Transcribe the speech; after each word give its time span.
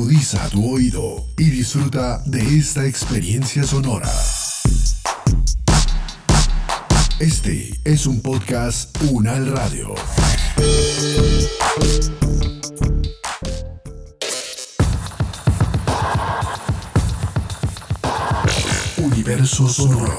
Agudiza 0.00 0.48
tu 0.48 0.66
oído 0.66 1.26
y 1.36 1.50
disfruta 1.50 2.22
de 2.24 2.40
esta 2.56 2.86
experiencia 2.86 3.64
sonora. 3.64 4.10
Este 7.18 7.78
es 7.84 8.06
un 8.06 8.22
podcast 8.22 8.96
Unal 9.10 9.52
Radio. 9.52 9.94
Universo 18.96 19.68
Sonoro. 19.68 20.16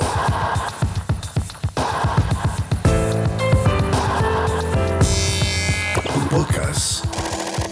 Un 6.16 6.29
podcast 6.29 7.04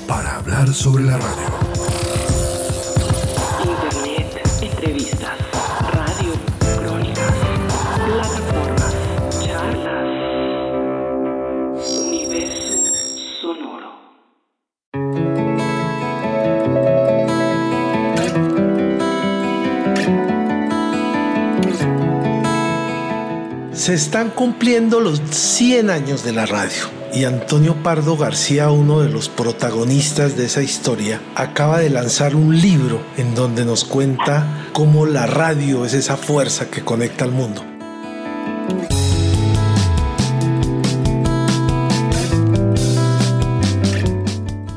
para 0.07 0.38
hablar 0.38 0.73
sobre 0.73 1.03
la 1.03 1.20
radio. 1.20 1.59
Se 23.89 23.95
están 23.95 24.29
cumpliendo 24.29 24.99
los 24.99 25.20
100 25.31 25.89
años 25.89 26.23
de 26.23 26.31
la 26.31 26.45
radio 26.45 26.84
y 27.11 27.23
Antonio 27.23 27.81
Pardo 27.81 28.17
García, 28.17 28.70
uno 28.70 29.02
de 29.02 29.09
los 29.09 29.30
protagonistas 29.30 30.38
de 30.38 30.45
esa 30.45 30.61
historia, 30.61 31.20
acaba 31.34 31.80
de 31.80 31.89
lanzar 31.89 32.35
un 32.35 32.55
libro 32.61 33.03
en 33.17 33.33
donde 33.33 33.66
nos 33.66 33.86
cuenta 33.86 34.67
cómo 34.73 35.08
la 35.08 35.25
radio 35.25 35.86
es 35.86 35.95
esa 35.95 36.17
fuerza 36.17 36.69
que 36.69 36.83
conecta 36.83 37.25
al 37.25 37.31
mundo. 37.31 37.66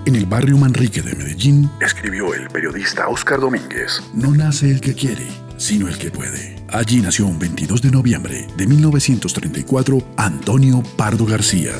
En 0.06 0.16
el 0.16 0.24
barrio 0.24 0.56
Manrique 0.56 1.02
de 1.02 1.14
Medellín, 1.14 1.70
escribió 1.82 2.32
el 2.32 2.48
periodista 2.48 3.08
Oscar 3.08 3.40
Domínguez, 3.40 4.02
no 4.14 4.30
nace 4.30 4.70
el 4.70 4.80
que 4.80 4.94
quiere, 4.94 5.28
sino 5.58 5.86
el 5.86 5.98
que 5.98 6.10
puede. 6.10 6.61
Allí 6.72 7.02
nació 7.02 7.26
un 7.26 7.38
22 7.38 7.82
de 7.82 7.90
noviembre 7.90 8.46
de 8.56 8.66
1934 8.66 10.14
Antonio 10.16 10.82
Pardo 10.96 11.26
García. 11.26 11.72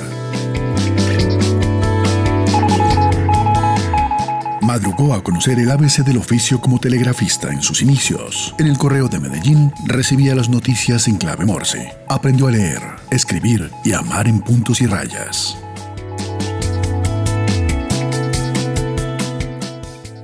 Madrugó 4.60 5.14
a 5.14 5.24
conocer 5.24 5.58
el 5.58 5.70
ABC 5.70 6.04
del 6.04 6.18
oficio 6.18 6.60
como 6.60 6.78
telegrafista 6.78 7.50
en 7.50 7.62
sus 7.62 7.80
inicios. 7.80 8.54
En 8.58 8.66
el 8.66 8.76
correo 8.76 9.08
de 9.08 9.18
Medellín 9.18 9.72
recibía 9.86 10.34
las 10.34 10.50
noticias 10.50 11.08
en 11.08 11.16
clave 11.16 11.46
morse. 11.46 11.92
Aprendió 12.08 12.48
a 12.48 12.50
leer, 12.50 12.82
escribir 13.10 13.70
y 13.84 13.94
amar 13.94 14.28
en 14.28 14.42
puntos 14.42 14.82
y 14.82 14.86
rayas. 14.86 15.56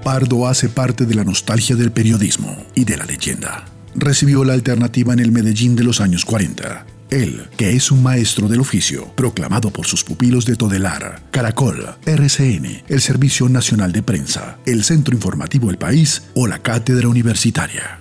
Pardo 0.05 0.47
hace 0.47 0.69
parte 0.69 1.07
de 1.07 1.15
la 1.15 1.25
nostalgia 1.25 1.75
del 1.75 1.91
periodismo 1.91 2.55
y 2.75 2.85
de 2.85 2.97
la 2.99 3.07
leyenda. 3.07 3.65
Recibió 4.01 4.45
la 4.45 4.53
alternativa 4.53 5.13
en 5.13 5.19
el 5.19 5.33
Medellín 5.33 5.75
de 5.75 5.83
los 5.83 6.01
años 6.01 6.25
40. 6.25 6.87
Él, 7.11 7.49
que 7.57 7.73
es 7.73 7.91
un 7.91 8.01
maestro 8.01 8.47
del 8.47 8.61
oficio, 8.61 9.13
proclamado 9.17 9.73
por 9.73 9.87
sus 9.87 10.05
pupilos 10.05 10.47
de 10.47 10.55
Todelar, 10.55 11.23
Caracol, 11.33 11.97
RCN, 12.07 12.85
el 12.87 13.01
Servicio 13.01 13.49
Nacional 13.49 13.91
de 13.91 14.03
Prensa, 14.05 14.59
el 14.67 14.85
Centro 14.85 15.15
Informativo 15.15 15.69
El 15.69 15.79
País 15.79 16.23
o 16.35 16.47
la 16.47 16.61
Cátedra 16.61 17.09
Universitaria. 17.09 17.99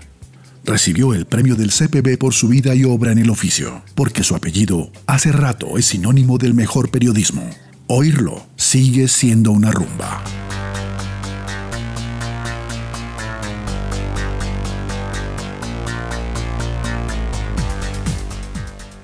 Recibió 0.64 1.16
el 1.16 1.26
premio 1.26 1.56
del 1.56 1.72
CPB 1.72 2.20
por 2.20 2.34
su 2.36 2.48
vida 2.48 2.76
y 2.76 2.84
obra 2.84 3.12
en 3.12 3.18
el 3.18 3.32
oficio, 3.32 3.82
porque 3.96 4.24
su 4.24 4.36
apellido 4.36 4.92
hace 5.08 5.32
rato 5.32 5.80
es 5.80 5.88
sinónimo 5.88 6.38
del 6.38 6.54
mejor 6.54 6.92
periodismo. 6.92 7.50
Oírlo 7.88 8.46
sigue 8.56 9.08
siendo 9.08 9.52
una 9.52 9.72
rumba. 9.72 10.24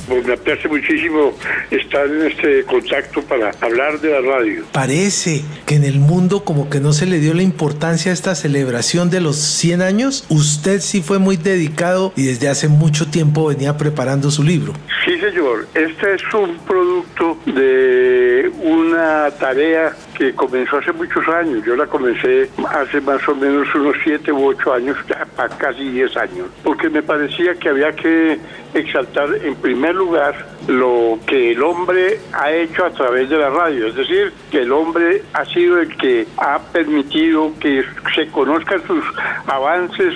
Pues 0.08 0.26
me 0.26 0.34
aprecia 0.34 0.70
muchísimo 0.70 1.34
estar 1.72 2.06
en 2.08 2.28
este 2.28 2.64
contacto 2.66 3.22
para 3.22 3.52
hablar 3.62 4.00
de 4.00 4.10
la 4.10 4.22
radio. 4.22 4.64
Parece 4.72 5.42
que 5.66 5.76
en 5.76 5.84
el 5.84 6.00
mundo 6.00 6.44
como 6.44 6.70
que 6.70 6.80
no 6.80 6.94
se 6.94 7.06
le 7.06 7.20
dio 7.20 7.34
la 7.34 7.44
importancia 7.44 8.12
a 8.12 8.14
esta 8.14 8.36
celebración 8.36 9.10
de 9.10 9.22
los 9.22 9.38
100 9.38 9.82
años. 9.82 10.26
Usted 10.30 10.82
sí 10.82 11.02
fue 11.02 11.20
muy 11.20 11.38
dedicado 11.38 12.14
y 12.16 12.24
desde 12.24 12.50
hace 12.50 12.68
mucho 12.68 13.08
tiempo 13.08 13.48
venía 13.48 13.78
preparando 13.78 14.32
su 14.32 14.44
libro. 14.44 14.74
Sí, 15.06 15.20
señor. 15.20 15.68
Este 15.74 16.16
es 16.16 16.34
un 16.34 16.58
producto 16.60 17.38
de 17.46 18.52
una 18.62 19.32
tarea 19.32 19.96
que 20.14 20.34
comenzó 20.34 20.78
hace 20.78 20.92
muchos 20.94 21.28
años. 21.28 21.64
Yo 21.66 21.76
la 21.76 21.88
comencé 21.88 22.50
hace 22.70 23.02
más 23.02 23.28
o 23.28 23.36
menos 23.36 23.68
unos 23.76 23.96
7 24.04 24.32
u 24.32 24.48
8 24.48 24.74
años, 24.74 24.98
para 25.36 25.50
casi 25.58 25.90
10 25.90 26.18
años, 26.18 26.48
porque 26.64 26.90
me 26.90 27.02
parecía 27.04 27.56
que 27.56 27.70
había 27.70 27.92
que 27.92 28.40
exaltar 28.74 29.30
en 29.44 29.56
primer 29.56 29.96
lugar 29.96 30.36
lo 30.68 31.20
que 31.26 31.52
el 31.52 31.62
hombre 31.62 32.20
ha 32.34 32.52
hecho 32.52 32.86
a 32.86 32.90
través 32.92 33.30
de 33.30 33.38
la 33.38 33.50
radio, 33.50 33.88
es 33.88 33.96
decir, 33.96 34.32
que 34.50 34.60
el 34.60 34.72
hombre 34.72 35.24
ha 35.34 35.46
sido 35.46 35.80
el 35.80 35.96
que 35.98 36.26
ha 36.38 36.60
permitido 36.60 37.52
que 37.60 37.84
se 38.16 38.28
conozcan 38.28 38.82
sus 38.88 39.04
avances, 39.48 40.14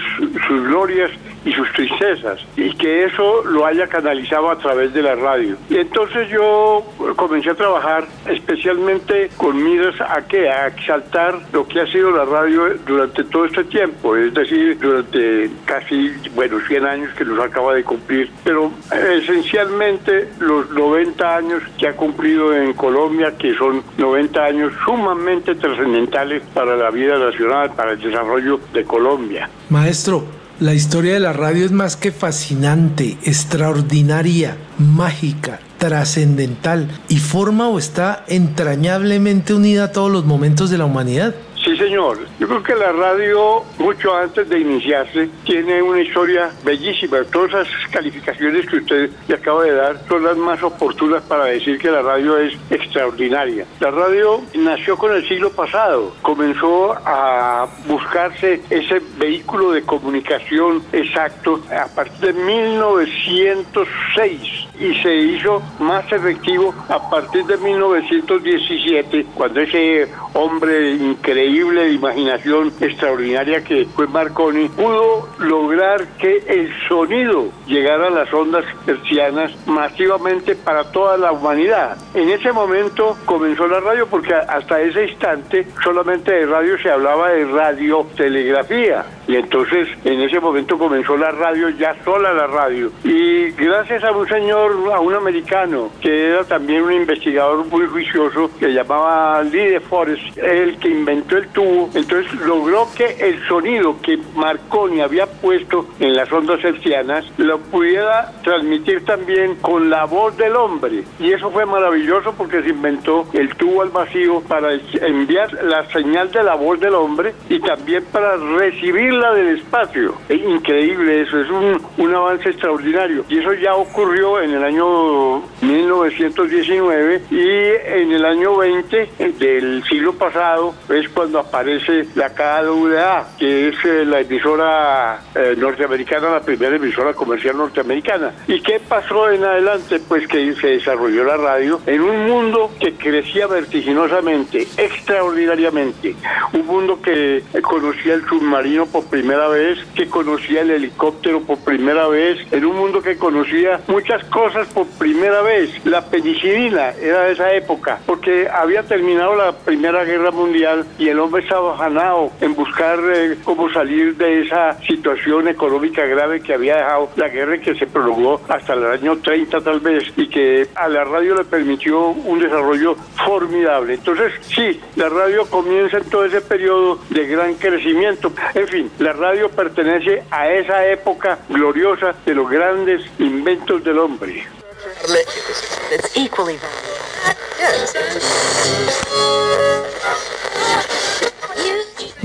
sus 0.48 0.64
glorias 0.68 1.12
y 1.46 1.54
sus 1.54 1.72
tristezas, 1.74 2.46
y 2.56 2.74
que 2.76 3.06
eso 3.06 3.44
lo 3.46 3.66
haya 3.66 3.88
canalizado 3.88 4.50
a 4.50 4.58
través 4.58 4.94
de 4.94 5.02
la 5.02 5.16
radio. 5.16 5.56
Y 5.70 5.78
entonces 5.78 6.30
yo 6.30 6.84
comencé 7.16 7.52
a 7.52 7.56
trabajar 7.56 8.06
especialmente 8.28 9.30
con 9.38 9.64
miras 9.64 9.96
a 10.02 10.28
que 10.28 10.50
a 10.50 10.68
exaltar 10.68 11.40
lo 11.54 11.68
que 11.68 11.82
ha 11.82 11.88
sido 11.88 12.12
la 12.12 12.26
radio 12.26 12.76
durante 12.86 13.24
todo 13.26 13.46
este 13.46 13.64
tiempo, 13.66 14.16
es 14.16 14.34
decir, 14.34 14.78
durante 14.80 15.50
casi, 15.66 16.14
bueno, 16.36 16.60
100 16.68 16.86
años 16.86 17.14
que 17.14 17.26
nos 17.26 17.40
acaba 17.40 17.74
de 17.74 17.84
cumplir, 17.84 18.30
pero 18.44 18.72
esencialmente 18.92 20.30
los 20.40 20.70
90 20.72 21.36
años 21.36 21.64
que 21.78 21.88
ha 21.88 21.96
cumplido 21.96 22.54
en 22.54 22.74
Colombia, 22.74 23.34
que 23.38 23.54
son 23.56 23.84
90 23.98 24.44
años 24.44 24.74
sumamente 24.86 25.56
trascendentales 25.56 26.44
para 26.54 26.76
la 26.76 26.90
vida 26.92 27.18
nacional, 27.18 27.72
para 27.76 27.94
el 27.94 28.02
desarrollo 28.02 28.60
de 28.74 28.84
Colombia. 28.84 29.50
Maestro, 29.70 30.24
la 30.60 30.74
historia 30.74 31.14
de 31.14 31.20
la 31.20 31.34
radio 31.34 31.66
es 31.66 31.72
más 31.72 31.96
que 31.96 32.12
fascinante, 32.12 33.18
extraordinaria, 33.24 34.58
mágica, 34.80 35.60
trascendental 35.78 36.90
y 37.08 37.18
forma 37.18 37.68
o 37.68 37.78
está 37.78 38.24
entrañablemente 38.28 39.54
unida 39.54 39.86
a 39.86 39.92
todos 39.92 40.12
los 40.12 40.26
momentos 40.26 40.72
de 40.72 40.80
la 40.80 40.86
humanidad. 40.86 41.36
Señor. 41.78 42.18
Yo 42.40 42.48
creo 42.48 42.64
que 42.64 42.76
la 42.76 42.92
radio, 42.92 43.64
mucho 43.78 44.16
antes 44.16 44.50
de 44.50 44.60
iniciarse, 44.60 45.30
tiene 45.44 45.80
una 45.82 46.02
historia 46.02 46.50
bellísima. 46.64 47.20
Todas 47.32 47.68
esas 47.68 47.90
calificaciones 47.92 48.66
que 48.68 48.78
usted 48.78 49.12
le 49.28 49.36
acaba 49.36 49.64
de 49.64 49.74
dar 49.74 50.02
son 50.08 50.24
las 50.24 50.38
más 50.38 50.64
oportunas 50.64 51.22
para 51.24 51.44
decir 51.46 51.78
que 51.80 51.92
la 51.92 52.02
radio 52.02 52.38
es 52.38 52.54
extraordinaria. 52.70 53.66
La 53.80 53.92
radio 53.92 54.42
nació 54.56 54.98
con 54.98 55.14
el 55.14 55.26
siglo 55.28 55.52
pasado. 55.52 56.16
Comenzó 56.22 56.94
a 57.06 57.68
buscarse 57.88 58.62
ese 58.70 59.02
vehículo 59.18 59.72
de 59.72 59.82
comunicación 59.84 60.84
exacto 60.92 61.62
a 61.72 61.88
partir 61.88 62.20
de 62.20 62.34
1906 62.34 64.67
y 64.80 64.94
se 65.02 65.16
hizo 65.16 65.62
más 65.80 66.12
efectivo 66.12 66.74
a 66.88 67.10
partir 67.10 67.46
de 67.46 67.58
1917, 67.58 69.26
cuando 69.34 69.62
ese 69.62 70.08
hombre 70.34 70.92
increíble 70.92 71.86
de 71.86 71.94
imaginación 71.94 72.72
extraordinaria 72.80 73.64
que 73.64 73.86
fue 73.86 74.08
Marconi 74.08 74.70
pudo 74.70 75.30
lograr 75.40 76.08
que 76.18 76.44
el 76.48 76.72
sonido 76.88 77.52
llegara 77.68 78.08
a 78.08 78.12
las 78.12 78.34
ondas 78.34 78.66
hercianas 78.86 79.52
masivamente 79.66 80.56
para 80.56 80.92
toda 80.92 81.18
la 81.18 81.32
humanidad. 81.32 81.98
En 82.14 82.30
ese 82.30 82.52
momento 82.52 83.18
comenzó 83.26 83.68
la 83.68 83.80
radio 83.80 84.08
porque 84.08 84.34
hasta 84.34 84.82
ese 84.82 85.06
instante 85.06 85.68
solamente 85.84 86.32
de 86.32 86.46
radio 86.46 86.78
se 86.80 86.90
hablaba 86.90 87.30
de 87.30 87.46
radiotelegrafía 87.46 89.06
y 89.28 89.36
entonces 89.36 89.90
en 90.06 90.22
ese 90.22 90.40
momento 90.40 90.78
comenzó 90.78 91.18
la 91.18 91.32
radio, 91.32 91.70
ya 91.70 91.96
sola 92.04 92.34
la 92.34 92.48
radio. 92.48 92.92
Y 93.04 93.52
gracias 93.52 94.04
a 94.04 94.12
un 94.12 94.28
señor, 94.28 94.72
a 94.94 95.00
un 95.00 95.14
americano, 95.14 95.90
que 96.02 96.30
era 96.30 96.44
también 96.46 96.84
un 96.84 96.94
investigador 96.94 97.66
muy 97.66 97.86
juicioso, 97.88 98.50
que 98.58 98.74
llamaba 98.74 99.44
Lee 99.44 99.72
de 99.72 99.80
Forest, 99.82 100.38
el 100.38 100.78
que 100.80 100.90
inventó 100.90 101.38
el 101.38 101.48
tubo, 101.50 101.90
entonces 101.94 102.32
logró 102.42 102.88
que 102.96 103.06
el 103.20 103.46
sonido 103.48 103.98
que 104.02 104.18
Marconi 104.36 105.02
había 105.02 105.26
puesto 105.26 105.88
en 106.00 106.16
las 106.16 106.32
ondas 106.32 106.64
hercianas, 106.64 107.26
lo 107.38 107.57
pudiera 107.58 108.32
transmitir 108.44 109.06
también 109.06 109.56
con 109.56 109.90
la 109.90 110.06
voz 110.06 110.36
del 110.38 110.56
hombre. 110.56 111.04
Y 111.20 111.32
eso 111.32 111.50
fue 111.52 111.66
maravilloso 111.66 112.34
porque 112.34 112.62
se 112.64 112.70
inventó 112.70 113.28
el 113.34 113.56
tubo 113.56 113.82
al 113.82 113.90
vacío 113.90 114.42
para 114.42 114.74
enviar 114.74 115.52
la 115.64 115.86
señal 115.92 116.32
de 116.32 116.44
la 116.44 116.56
voz 116.56 116.80
del 116.80 116.96
hombre 116.96 117.34
y 117.50 117.60
también 117.60 118.04
para 118.12 118.38
recibirla 118.38 119.34
del 119.34 119.58
espacio. 119.58 120.16
Es 120.30 120.42
increíble 120.42 121.22
eso, 121.22 121.40
es 121.40 121.50
un, 121.50 121.82
un 121.98 122.16
avance 122.16 122.50
extraordinario. 122.50 123.24
Y 123.30 123.40
eso 123.40 123.54
ya 123.54 123.76
ocurrió 123.76 124.42
en 124.42 124.52
el 124.52 124.64
año 124.64 125.42
1919 125.62 127.22
y 127.32 128.02
en 128.02 128.12
el 128.12 128.26
año 128.26 128.58
20 128.58 129.10
del 129.40 129.84
siglo 129.84 130.14
pasado 130.14 130.74
es 130.90 131.08
cuando 131.10 131.40
aparece 131.40 132.08
la 132.16 132.30
KWA, 132.30 133.28
que 133.38 133.70
es 133.70 133.76
eh, 133.86 134.06
la 134.06 134.22
emisora 134.22 135.20
eh, 135.36 135.56
norteamericana, 135.58 136.30
la 136.30 136.42
primera 136.42 136.76
emisora 136.76 137.14
comercial 137.14 137.47
norteamericana. 137.54 138.34
¿Y 138.48 138.62
qué 138.62 138.80
pasó 138.80 139.30
en 139.32 139.44
adelante? 139.44 140.00
Pues 140.08 140.28
que 140.28 140.54
se 140.56 140.68
desarrolló 140.68 141.24
la 141.24 141.38
radio 141.38 141.80
en 141.86 142.02
un 142.02 142.28
mundo 142.28 142.72
que 142.80 142.94
crecía 142.94 143.48
vertiginosamente, 143.48 144.68
extraordinariamente. 144.78 146.16
Un 146.54 146.66
mundo 146.66 147.02
que 147.02 147.44
conocía 147.62 148.16
el 148.16 148.26
submarino 148.26 148.86
por 148.86 149.06
primera 149.06 149.48
vez, 149.48 149.80
que 149.96 150.08
conocía 150.08 150.62
el 150.62 150.72
helicóptero 150.72 151.42
por 151.42 151.58
primera 151.60 152.08
vez, 152.08 152.40
en 152.52 152.66
un 152.66 152.76
mundo 152.76 153.02
que 153.02 153.18
conocía 153.18 153.80
muchas 153.88 154.24
cosas 154.26 154.68
por 154.70 154.88
primera 154.98 155.42
vez. 155.42 155.86
La 155.86 156.06
penicilina 156.06 156.92
era 156.92 157.24
de 157.24 157.34
esa 157.34 157.54
época, 157.54 158.00
porque 158.06 158.48
había 158.50 158.84
terminado 158.84 159.36
la 159.36 159.52
Primera 159.52 160.04
Guerra 160.04 160.32
Mundial 160.32 160.86
y 160.98 161.10
el 161.10 161.20
hombre 161.20 161.44
estaba 161.44 161.74
afanado 161.74 162.32
en 162.42 162.56
buscar 162.56 163.00
eh, 163.14 163.38
cómo 163.44 163.70
salir 163.72 164.16
de 164.16 164.42
esa 164.42 164.80
situación 164.82 165.48
económica 165.48 166.06
grave 166.06 166.42
que 166.42 166.54
había 166.54 166.78
dejado 166.78 167.10
la 167.16 167.28
guerra 167.30 167.37
que 167.62 167.76
se 167.76 167.88
prolongó 167.88 168.42
hasta 168.48 168.74
el 168.74 168.86
año 168.86 169.18
30 169.18 169.62
tal 169.62 169.80
vez 169.80 170.04
y 170.16 170.28
que 170.28 170.68
a 170.76 170.88
la 170.88 171.04
radio 171.04 171.36
le 171.36 171.46
permitió 171.46 172.08
un 172.10 172.40
desarrollo 172.40 172.96
formidable. 173.26 173.94
Entonces, 173.94 174.34
sí, 174.42 174.80
la 174.96 175.10
radio 175.10 175.46
comienza 175.48 175.98
en 175.98 176.10
todo 176.10 176.26
ese 176.26 176.42
periodo 176.42 177.00
de 177.10 177.28
gran 177.28 177.54
crecimiento. 177.56 178.32
En 178.54 178.68
fin, 178.68 178.92
la 179.00 179.14
radio 179.14 179.50
pertenece 179.50 180.24
a 180.32 180.50
esa 180.50 180.86
época 180.88 181.40
gloriosa 181.50 182.16
de 182.26 182.34
los 182.34 182.50
grandes 182.50 183.02
inventos 183.20 183.84
del 183.84 184.00
hombre. 184.00 184.48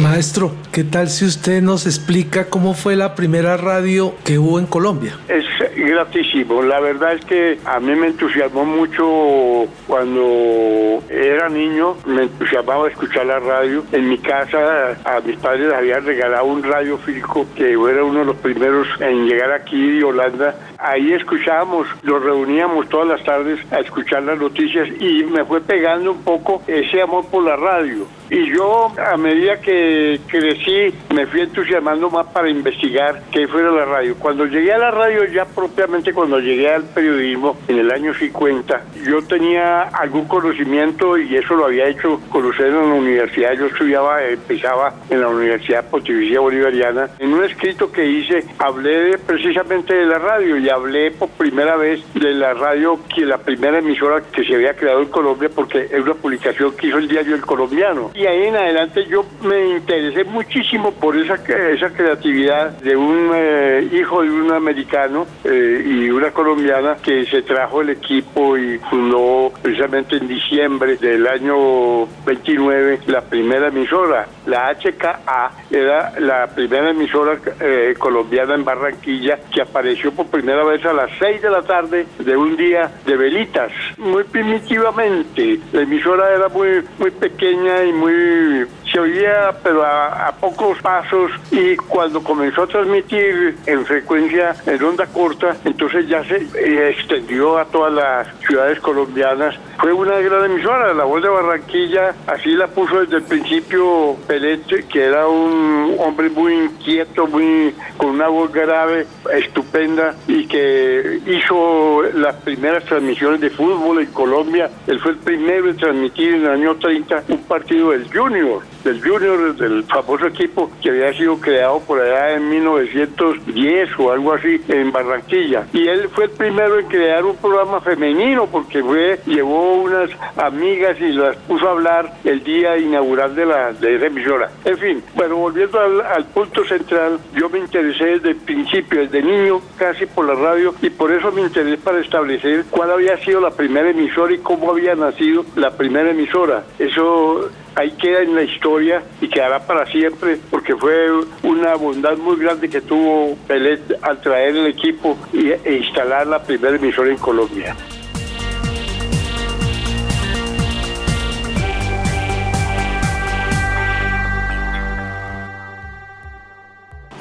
Maestro, 0.02 0.50
¿qué 0.72 0.82
tal 0.82 1.08
si 1.08 1.24
usted 1.24 1.62
nos 1.62 1.86
explica 1.86 2.46
cómo 2.46 2.74
fue 2.74 2.96
la 2.96 3.14
primera 3.14 3.56
radio 3.56 4.14
que 4.24 4.36
hubo 4.36 4.58
en 4.58 4.66
Colombia? 4.66 5.16
Es 5.28 5.44
gratísimo. 5.76 6.62
La 6.62 6.80
verdad 6.80 7.14
es 7.14 7.24
que 7.24 7.58
a 7.64 7.78
mí 7.78 7.94
me 7.94 8.08
entusiasmó 8.08 8.64
mucho 8.64 9.68
cuando 9.86 11.02
era 11.08 11.48
niño, 11.48 11.96
me 12.04 12.24
entusiasmaba 12.24 12.88
escuchar 12.88 13.26
la 13.26 13.38
radio. 13.38 13.84
En 13.92 14.08
mi 14.08 14.18
casa 14.18 14.98
a 15.04 15.20
mis 15.20 15.36
padres 15.36 15.68
les 15.68 15.74
habían 15.74 16.04
regalado 16.04 16.46
un 16.46 16.64
radio 16.64 16.98
físico 16.98 17.46
que 17.54 17.72
era 17.72 18.04
uno 18.04 18.20
de 18.20 18.24
los 18.24 18.36
primeros 18.36 18.88
en 18.98 19.26
llegar 19.26 19.52
aquí 19.52 20.02
Holanda. 20.02 20.56
Ahí 20.84 21.12
escuchábamos, 21.12 21.86
nos 22.02 22.20
reuníamos 22.24 22.88
todas 22.88 23.06
las 23.06 23.22
tardes 23.22 23.60
a 23.72 23.78
escuchar 23.78 24.24
las 24.24 24.36
noticias 24.36 24.88
y 25.00 25.22
me 25.22 25.44
fue 25.44 25.60
pegando 25.60 26.10
un 26.10 26.24
poco 26.24 26.60
ese 26.66 27.00
amor 27.00 27.24
por 27.30 27.44
la 27.44 27.54
radio. 27.54 28.04
Y 28.28 28.50
yo, 28.50 28.90
a 28.98 29.16
medida 29.18 29.60
que 29.60 30.18
crecí, 30.26 30.92
me 31.14 31.26
fui 31.26 31.42
entusiasmando 31.42 32.08
más 32.10 32.26
para 32.28 32.48
investigar 32.48 33.22
qué 33.30 33.46
fuera 33.46 33.70
la 33.70 33.84
radio. 33.84 34.16
Cuando 34.18 34.46
llegué 34.46 34.72
a 34.72 34.78
la 34.78 34.90
radio, 34.90 35.24
ya 35.26 35.44
propiamente 35.44 36.14
cuando 36.14 36.40
llegué 36.40 36.72
al 36.72 36.82
periodismo, 36.84 37.58
en 37.68 37.78
el 37.78 37.92
año 37.92 38.14
50, 38.14 38.84
yo 39.04 39.22
tenía 39.22 39.82
algún 39.82 40.24
conocimiento 40.24 41.18
y 41.18 41.36
eso 41.36 41.54
lo 41.54 41.66
había 41.66 41.86
hecho 41.88 42.20
conocer 42.30 42.68
en 42.68 42.88
la 42.88 42.94
universidad. 42.94 43.52
Yo 43.52 43.66
estudiaba, 43.66 44.24
empezaba 44.24 44.94
en 45.10 45.20
la 45.20 45.28
Universidad 45.28 45.90
Pontificia 45.90 46.40
Bolivariana. 46.40 47.10
En 47.18 47.34
un 47.34 47.44
escrito 47.44 47.92
que 47.92 48.04
hice, 48.04 48.46
hablé 48.58 49.18
precisamente 49.18 49.94
de 49.94 50.06
la 50.06 50.18
radio 50.18 50.56
y 50.56 50.70
hablé 50.72 51.10
por 51.10 51.28
primera 51.30 51.76
vez 51.76 52.00
de 52.14 52.32
la 52.34 52.54
radio, 52.54 52.98
que 53.14 53.24
la 53.24 53.38
primera 53.38 53.78
emisora 53.78 54.22
que 54.22 54.44
se 54.44 54.54
había 54.54 54.74
creado 54.74 55.02
en 55.02 55.08
Colombia, 55.08 55.50
porque 55.54 55.88
es 55.90 56.00
una 56.00 56.14
publicación 56.14 56.72
que 56.76 56.88
hizo 56.88 56.98
el 56.98 57.08
diario 57.08 57.34
El 57.34 57.42
Colombiano 57.42 57.72
y 58.14 58.26
ahí 58.26 58.44
en 58.44 58.56
adelante 58.56 59.04
yo 59.06 59.24
me 59.42 59.76
interesé 59.76 60.24
muchísimo 60.24 60.92
por 60.92 61.16
esa, 61.16 61.34
esa 61.34 61.90
creatividad 61.90 62.70
de 62.78 62.96
un 62.96 63.30
eh, 63.34 63.88
hijo 63.92 64.22
de 64.22 64.30
un 64.30 64.52
americano 64.52 65.26
eh, 65.44 65.82
y 65.84 66.10
una 66.10 66.30
colombiana 66.30 66.96
que 67.02 67.24
se 67.26 67.42
trajo 67.42 67.80
el 67.80 67.90
equipo 67.90 68.56
y 68.56 68.78
fundó 68.78 69.52
precisamente 69.62 70.16
en 70.16 70.28
diciembre 70.28 70.96
del 70.96 71.26
año 71.26 72.06
29 72.24 73.00
la 73.06 73.22
primera 73.22 73.68
emisora. 73.68 74.26
La 74.46 74.72
HKA 74.74 75.50
era 75.70 76.18
la 76.20 76.46
primera 76.48 76.90
emisora 76.90 77.38
eh, 77.60 77.94
colombiana 77.98 78.54
en 78.54 78.64
Barranquilla 78.64 79.38
que 79.52 79.62
apareció 79.62 80.12
por 80.12 80.26
primera 80.26 80.61
vez 80.64 80.84
a 80.84 80.92
las 80.92 81.10
6 81.18 81.42
de 81.42 81.50
la 81.50 81.62
tarde 81.62 82.06
de 82.18 82.36
un 82.36 82.56
día 82.56 82.90
de 83.04 83.16
velitas, 83.16 83.72
muy 83.98 84.24
primitivamente. 84.24 85.58
La 85.72 85.82
emisora 85.82 86.34
era 86.34 86.48
muy, 86.48 86.82
muy 86.98 87.10
pequeña 87.10 87.84
y 87.84 87.92
muy 87.92 88.66
se 88.92 89.00
oía 89.00 89.54
pero 89.62 89.84
a, 89.84 90.32
pocos 90.38 90.78
pasos 90.82 91.30
y 91.50 91.76
cuando 91.76 92.22
comenzó 92.22 92.64
a 92.64 92.66
transmitir 92.66 93.56
en 93.66 93.84
frecuencia 93.86 94.54
en 94.66 94.82
onda 94.82 95.06
corta, 95.06 95.56
entonces 95.64 96.08
ya 96.08 96.22
se 96.24 96.36
eh, 96.36 96.90
extendió 96.90 97.58
a 97.58 97.64
todas 97.64 97.92
las 97.92 98.28
ciudades 98.46 98.80
colombianas. 98.80 99.54
Fue 99.78 99.92
una 99.92 100.18
gran 100.18 100.50
emisora, 100.50 100.92
la 100.92 101.04
voz 101.04 101.22
de 101.22 101.28
Barranquilla, 101.28 102.14
así 102.26 102.50
la 102.50 102.66
puso 102.68 103.00
desde 103.00 103.16
el 103.16 103.22
principio 103.22 104.16
Pelete, 104.26 104.84
que 104.86 105.04
era 105.04 105.26
un 105.26 105.96
hombre 105.98 106.28
muy 106.30 106.54
inquieto, 106.54 107.26
muy 107.26 107.74
con 107.96 108.10
una 108.10 108.28
voz 108.28 108.52
grave, 108.52 109.06
estupenda 109.32 110.14
y 110.26 110.46
que 110.46 111.20
hizo 111.26 112.02
las 112.14 112.34
primeras 112.36 112.84
transmisiones 112.84 113.40
de 113.40 113.50
fútbol 113.50 114.00
en 114.00 114.12
Colombia. 114.12 114.70
Él 114.86 114.98
fue 115.00 115.12
el 115.12 115.18
primero 115.18 115.70
en 115.70 115.76
transmitir 115.76 116.34
en 116.34 116.42
el 116.42 116.50
año 116.50 116.76
30 116.76 117.24
un 117.28 117.42
partido 117.44 117.90
del 117.90 118.06
Junior, 118.12 118.60
del 118.84 119.02
Junior, 119.02 119.54
del 119.56 119.84
famoso 119.84 120.26
equipo 120.26 120.70
que 120.82 120.90
había 120.90 121.12
sido 121.14 121.38
creado 121.38 121.80
por 121.80 122.00
allá 122.00 122.34
en 122.34 122.48
1910 122.48 123.90
o 123.98 124.12
algo 124.12 124.34
así 124.34 124.60
en 124.68 124.92
Barranquilla. 124.92 125.66
Y 125.72 125.88
él 125.88 126.08
fue 126.12 126.24
el 126.24 126.30
primero 126.30 126.78
en 126.78 126.86
crear 126.86 127.24
un 127.24 127.36
programa 127.36 127.80
femenino 127.80 128.46
porque 128.46 128.82
fue, 128.82 129.20
llevó 129.26 129.74
unas 129.74 130.10
amigas 130.36 130.98
y 131.00 131.12
las 131.12 131.36
puso 131.36 131.68
a 131.68 131.72
hablar 131.72 132.12
el 132.24 132.42
día 132.42 132.76
inaugural 132.78 133.34
de 133.34 133.46
la 133.46 133.72
de 133.72 133.96
esa 133.96 134.06
emisora. 134.06 134.50
En 134.64 134.78
fin, 134.78 135.02
bueno, 135.14 135.36
volviendo 135.36 135.78
al, 135.80 136.24
punto 136.26 136.64
central, 136.64 137.18
yo 137.34 137.48
me 137.48 137.58
interesé 137.58 138.04
desde 138.04 138.30
el 138.30 138.36
principio, 138.36 139.00
desde 139.00 139.22
niño, 139.22 139.60
casi 139.76 140.06
por 140.06 140.26
la 140.26 140.34
radio, 140.34 140.74
y 140.80 140.90
por 140.90 141.12
eso 141.12 141.30
me 141.32 141.42
interesé 141.42 141.76
para 141.78 142.00
establecer 142.00 142.64
cuál 142.70 142.90
había 142.90 143.16
sido 143.18 143.40
la 143.40 143.50
primera 143.50 143.90
emisora 143.90 144.32
y 144.34 144.38
cómo 144.38 144.70
había 144.70 144.94
nacido 144.94 145.44
la 145.56 145.70
primera 145.70 146.10
emisora. 146.10 146.64
Eso 146.78 147.50
ahí 147.74 147.92
queda 147.92 148.22
en 148.22 148.34
la 148.34 148.42
historia 148.42 149.02
y 149.20 149.28
quedará 149.28 149.66
para 149.66 149.86
siempre 149.86 150.38
porque 150.50 150.74
fue 150.76 151.10
una 151.42 151.74
bondad 151.74 152.16
muy 152.16 152.36
grande 152.36 152.68
que 152.68 152.80
tuvo 152.80 153.36
Pelet 153.46 153.98
al 154.02 154.20
traer 154.20 154.56
el 154.56 154.66
equipo 154.66 155.16
e 155.32 155.74
instalar 155.74 156.26
la 156.26 156.42
primera 156.42 156.76
emisora 156.76 157.10
en 157.10 157.18
Colombia. 157.18 157.76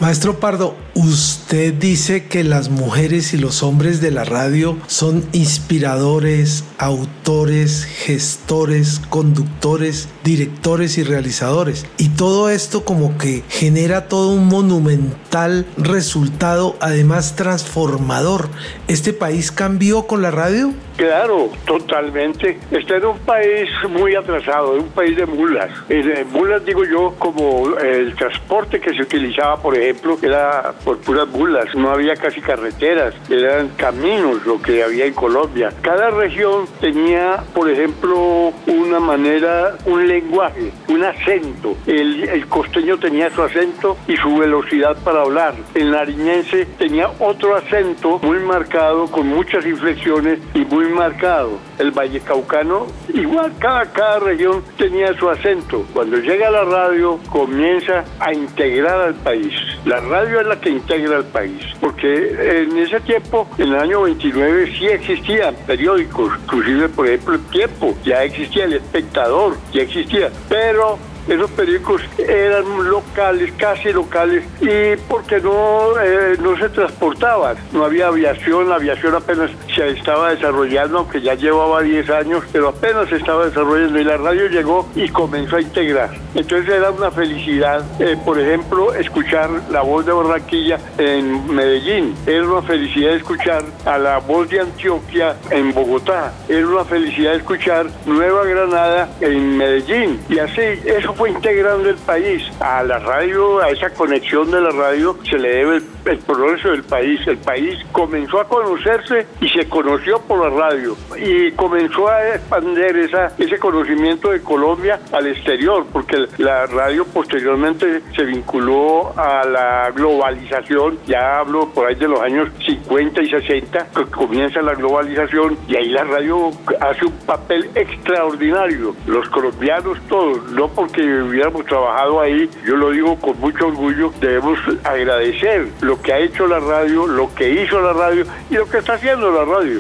Maestro 0.01 0.39
Pardo, 0.39 0.75
usted 0.96 1.75
dice 1.75 2.25
que 2.25 2.43
las 2.43 2.70
mujeres 2.70 3.36
y 3.36 3.38
los 3.38 3.62
hombres 3.62 4.01
de 4.01 4.10
la 4.10 4.24
radio 4.24 4.75
son 4.88 5.24
inspiradores, 5.31 6.63
autores, 6.79 7.84
gestores, 7.84 9.00
conductores, 9.10 10.10
directores 10.24 10.98
y 10.98 11.03
realizadores. 11.03 11.86
Y 12.00 12.10
todo 12.10 12.50
esto 12.50 12.84
como 12.84 13.15
que 13.20 13.43
genera 13.48 14.08
todo 14.08 14.34
un 14.34 14.48
monumental 14.48 15.67
resultado, 15.77 16.77
además 16.79 17.36
transformador 17.36 18.50
¿Este 18.91 19.13
país 19.13 19.53
cambió 19.53 20.05
con 20.05 20.21
la 20.21 20.31
radio? 20.31 20.74
Claro, 20.98 21.50
totalmente. 21.65 22.60
Este 22.71 22.98
era 22.98 23.07
un 23.07 23.19
país 23.19 23.69
muy 23.89 24.15
atrasado, 24.15 24.74
un 24.74 24.89
país 24.89 25.15
de 25.15 25.25
mulas. 25.25 25.69
De 25.88 26.25
mulas 26.29 26.65
digo 26.65 26.83
yo 26.83 27.15
como 27.17 27.77
el 27.77 28.13
transporte 28.15 28.81
que 28.81 28.93
se 28.93 29.03
utilizaba, 29.03 29.55
por 29.62 29.77
ejemplo, 29.77 30.17
era 30.21 30.74
por 30.83 30.98
puras 30.98 31.27
mulas. 31.29 31.74
No 31.74 31.89
había 31.89 32.17
casi 32.17 32.41
carreteras, 32.41 33.15
eran 33.29 33.69
caminos 33.77 34.45
lo 34.45 34.62
que 34.62 34.83
había 34.83 35.05
en 35.05 35.13
Colombia. 35.13 35.74
Cada 35.81 36.10
región 36.10 36.65
tenía, 36.81 37.41
por 37.53 37.69
ejemplo, 37.69 38.51
una 38.67 39.00
manera, 39.00 39.77
un 39.86 40.05
lenguaje, 40.05 40.74
un 40.89 41.01
acento. 41.01 41.77
El, 41.88 42.25
el 42.25 42.45
costeño 42.48 42.98
tenía 43.00 43.31
su 43.31 43.41
acento 43.41 43.95
y 44.05 44.17
su 44.17 44.36
velocidad 44.36 44.98
para 45.03 45.21
hablar. 45.21 45.55
El 45.74 45.91
nariñense 45.91 46.65
tenía 46.77 47.10
otro 47.19 47.55
acento 47.55 48.19
muy 48.21 48.39
marcado, 48.39 48.80
con 49.11 49.27
muchas 49.27 49.65
inflexiones 49.65 50.39
y 50.53 50.59
muy 50.65 50.85
marcado. 50.89 51.59
El 51.77 51.91
Valle 51.91 52.19
Caucano, 52.21 52.88
igual 53.13 53.53
cada, 53.59 53.85
cada 53.91 54.19
región 54.19 54.63
tenía 54.77 55.13
su 55.17 55.29
acento. 55.29 55.85
Cuando 55.93 56.17
llega 56.17 56.50
la 56.50 56.63
radio, 56.63 57.19
comienza 57.29 58.03
a 58.19 58.33
integrar 58.33 59.01
al 59.01 59.15
país. 59.15 59.53
La 59.85 60.00
radio 60.00 60.41
es 60.41 60.47
la 60.47 60.59
que 60.59 60.69
integra 60.69 61.17
al 61.17 61.25
país, 61.25 61.63
porque 61.79 62.61
en 62.63 62.77
ese 62.77 63.00
tiempo, 63.01 63.47
en 63.57 63.69
el 63.69 63.75
año 63.75 64.01
29, 64.03 64.73
sí 64.77 64.88
existían 64.88 65.55
periódicos, 65.67 66.31
inclusive, 66.43 66.89
por 66.89 67.07
ejemplo, 67.07 67.35
El 67.35 67.45
Tiempo, 67.45 67.95
ya 68.03 68.23
existía 68.23 68.65
El 68.65 68.73
Espectador, 68.73 69.57
ya 69.73 69.81
existía, 69.83 70.29
pero 70.50 70.97
esos 71.28 71.50
periódicos 71.51 72.01
eran 72.18 72.90
locales, 72.90 73.51
casi 73.58 73.92
locales, 73.92 74.44
y 74.60 74.96
porque 75.08 75.40
no, 75.40 76.00
eh, 76.01 76.38
no 76.42 76.58
se 76.58 76.70
transportaban, 76.70 77.58
no 77.72 77.86
había 77.86 78.08
aviación, 78.08 78.70
la 78.70 78.75
aviación 78.75 79.16
apenas 79.16 79.51
se 79.75 79.90
estaba 79.90 80.32
desarrollando, 80.32 81.00
aunque 81.00 81.22
ya 81.22 81.36
llevaba 81.36 81.82
10 81.82 82.10
años, 82.10 82.44
pero 82.51 82.70
apenas 82.70 83.10
se 83.10 83.18
estaba 83.18 83.46
desarrollando 83.46 84.00
y 84.00 84.04
la 84.04 84.18
radio 84.18 84.48
llegó 84.48 84.90
y 84.96 85.10
comenzó 85.10 85.58
a 85.58 85.62
integrar. 85.62 86.12
Entonces 86.34 86.74
era 86.74 86.92
una 86.92 87.12
felicidad, 87.12 87.84
eh, 88.00 88.18
por 88.24 88.40
ejemplo, 88.40 88.94
escuchar 88.94 89.50
la 89.70 89.82
voz 89.82 90.06
de 90.06 90.12
Barranquilla 90.12 90.80
en 90.98 91.54
Medellín, 91.54 92.16
era 92.25 92.48
una 92.48 92.62
felicidad 92.62 93.13
escuchar 93.13 93.63
a 93.86 93.98
la 93.98 94.18
voz 94.20 94.50
de 94.50 94.62
Antioquia 94.62 95.36
en 95.50 95.74
Bogotá, 95.74 96.34
era 96.48 96.68
una 96.68 96.86
felicidad 96.86 97.36
escuchar 97.36 97.88
Nueva 98.06 98.46
Granada 98.46 99.10
en 99.22 99.58
Medellín, 99.58 100.20
y 100.30 100.40
así, 100.40 100.62
eso 100.86 101.11
fue 101.13 101.32
integrando 101.32 101.89
el 101.89 101.98
país. 101.98 102.44
A 102.60 102.84
la 102.84 103.00
radio, 103.00 103.62
a 103.62 103.70
esa 103.70 103.89
conexión 103.89 104.51
de 104.51 104.62
la 104.62 104.72
radio, 104.72 105.18
se 105.30 105.38
le 105.38 105.50
debe 105.50 105.77
el, 105.77 105.84
el 106.06 106.18
progreso 106.20 106.70
del 106.70 106.84
país. 106.84 107.20
El 107.27 107.38
país 107.38 107.80
comenzó 107.91 108.39
a 108.39 108.48
conocerse 108.48 109.27
y 109.39 109.50
se 109.50 109.68
conoció 109.68 110.20
por 110.22 110.39
la 110.39 110.50
radio. 110.50 110.96
Y 111.18 111.51
comenzó 111.51 112.08
a 112.08 112.36
expandir 112.36 112.98
esa, 112.98 113.34
ese 113.38 113.58
conocimiento 113.60 114.32
de 114.32 114.41
Colombia 114.41 115.00
al 115.12 115.27
exterior, 115.27 115.86
porque 115.91 116.25
la 116.38 116.65
radio 116.68 117.06
posteriormente 117.06 118.01
se 118.15 118.24
vinculó 118.24 119.13
a 119.18 119.46
la 119.46 119.91
globalización. 119.91 121.00
Ya 121.06 121.39
hablo 121.39 121.70
por 121.70 121.88
ahí 121.88 121.96
de 121.96 122.08
los 122.08 122.22
años 122.22 122.50
50 122.65 123.22
y 123.24 123.30
60, 123.30 123.88
que 123.96 124.06
comienza 124.06 124.62
la 124.62 124.74
globalización 124.74 125.58
y 125.68 125.75
ahí 125.75 125.89
la 125.89 126.03
radio 126.03 126.51
hace 126.80 127.06
un 127.06 127.13
papel 127.25 127.70
extraordinario. 127.75 128.96
Los 129.06 129.27
colombianos 129.30 129.98
todos, 130.08 130.51
no 130.51 130.68
porque 130.68 131.00
hubiéramos 131.03 131.65
trabajado 131.65 132.22
ahí, 132.22 132.50
yo 132.65 132.75
lo 132.75 132.91
digo 132.91 133.15
con 133.20 133.39
mucho 133.39 133.67
orgullo, 133.67 134.13
debemos 134.20 134.60
agradecer 134.84 135.67
lo 135.81 136.01
que 136.01 136.13
ha 136.13 136.20
hecho 136.20 136.48
la 136.48 136.60
radio, 136.60 137.08
lo 137.08 137.34
que 137.34 137.63
hizo 137.63 137.79
la 137.81 137.93
radio 137.93 138.25
y 138.50 138.55
lo 138.55 138.67
que 138.67 138.79
está 138.79 138.93
haciendo 138.93 139.31
la 139.31 139.46
radio. 139.46 139.79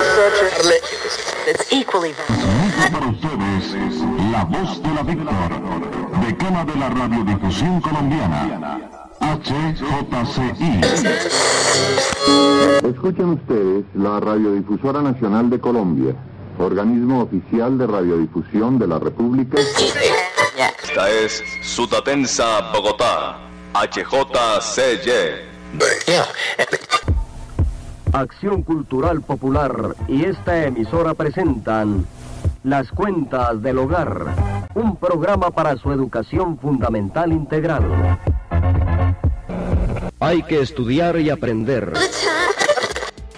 Para 2.91 3.07
ustedes, 3.07 4.01
la 4.31 4.43
voz 4.45 4.81
de 4.81 4.93
la 4.93 5.03
Víctor, 5.03 5.31
decana 6.25 6.65
de 6.65 6.75
la 6.75 6.89
radiodifusión 6.89 7.81
colombiana, 7.81 8.79
HJCI. 9.21 10.81
Escuchen 12.87 13.29
ustedes 13.29 13.85
la 13.93 14.19
Radiodifusora 14.19 15.01
Nacional 15.01 15.49
de 15.49 15.59
Colombia, 15.59 16.15
organismo 16.57 17.21
oficial 17.21 17.77
de 17.77 17.87
radiodifusión 17.87 18.79
de 18.79 18.87
la 18.87 18.99
República. 18.99 19.57
Esta 20.61 21.09
es 21.09 21.43
Sutatensa, 21.63 22.71
Bogotá, 22.71 23.39
HJCY. 23.73 25.41
Acción 28.13 28.61
Cultural 28.61 29.21
Popular 29.21 29.95
y 30.07 30.25
esta 30.25 30.65
emisora 30.65 31.15
presentan 31.15 32.05
Las 32.63 32.91
Cuentas 32.91 33.59
del 33.63 33.79
Hogar, 33.79 34.35
un 34.75 34.97
programa 34.97 35.49
para 35.49 35.77
su 35.77 35.91
educación 35.91 36.59
fundamental 36.59 37.31
integral. 37.31 38.19
Hay 40.19 40.43
que 40.43 40.61
estudiar 40.61 41.19
y 41.19 41.31
aprender. 41.31 41.93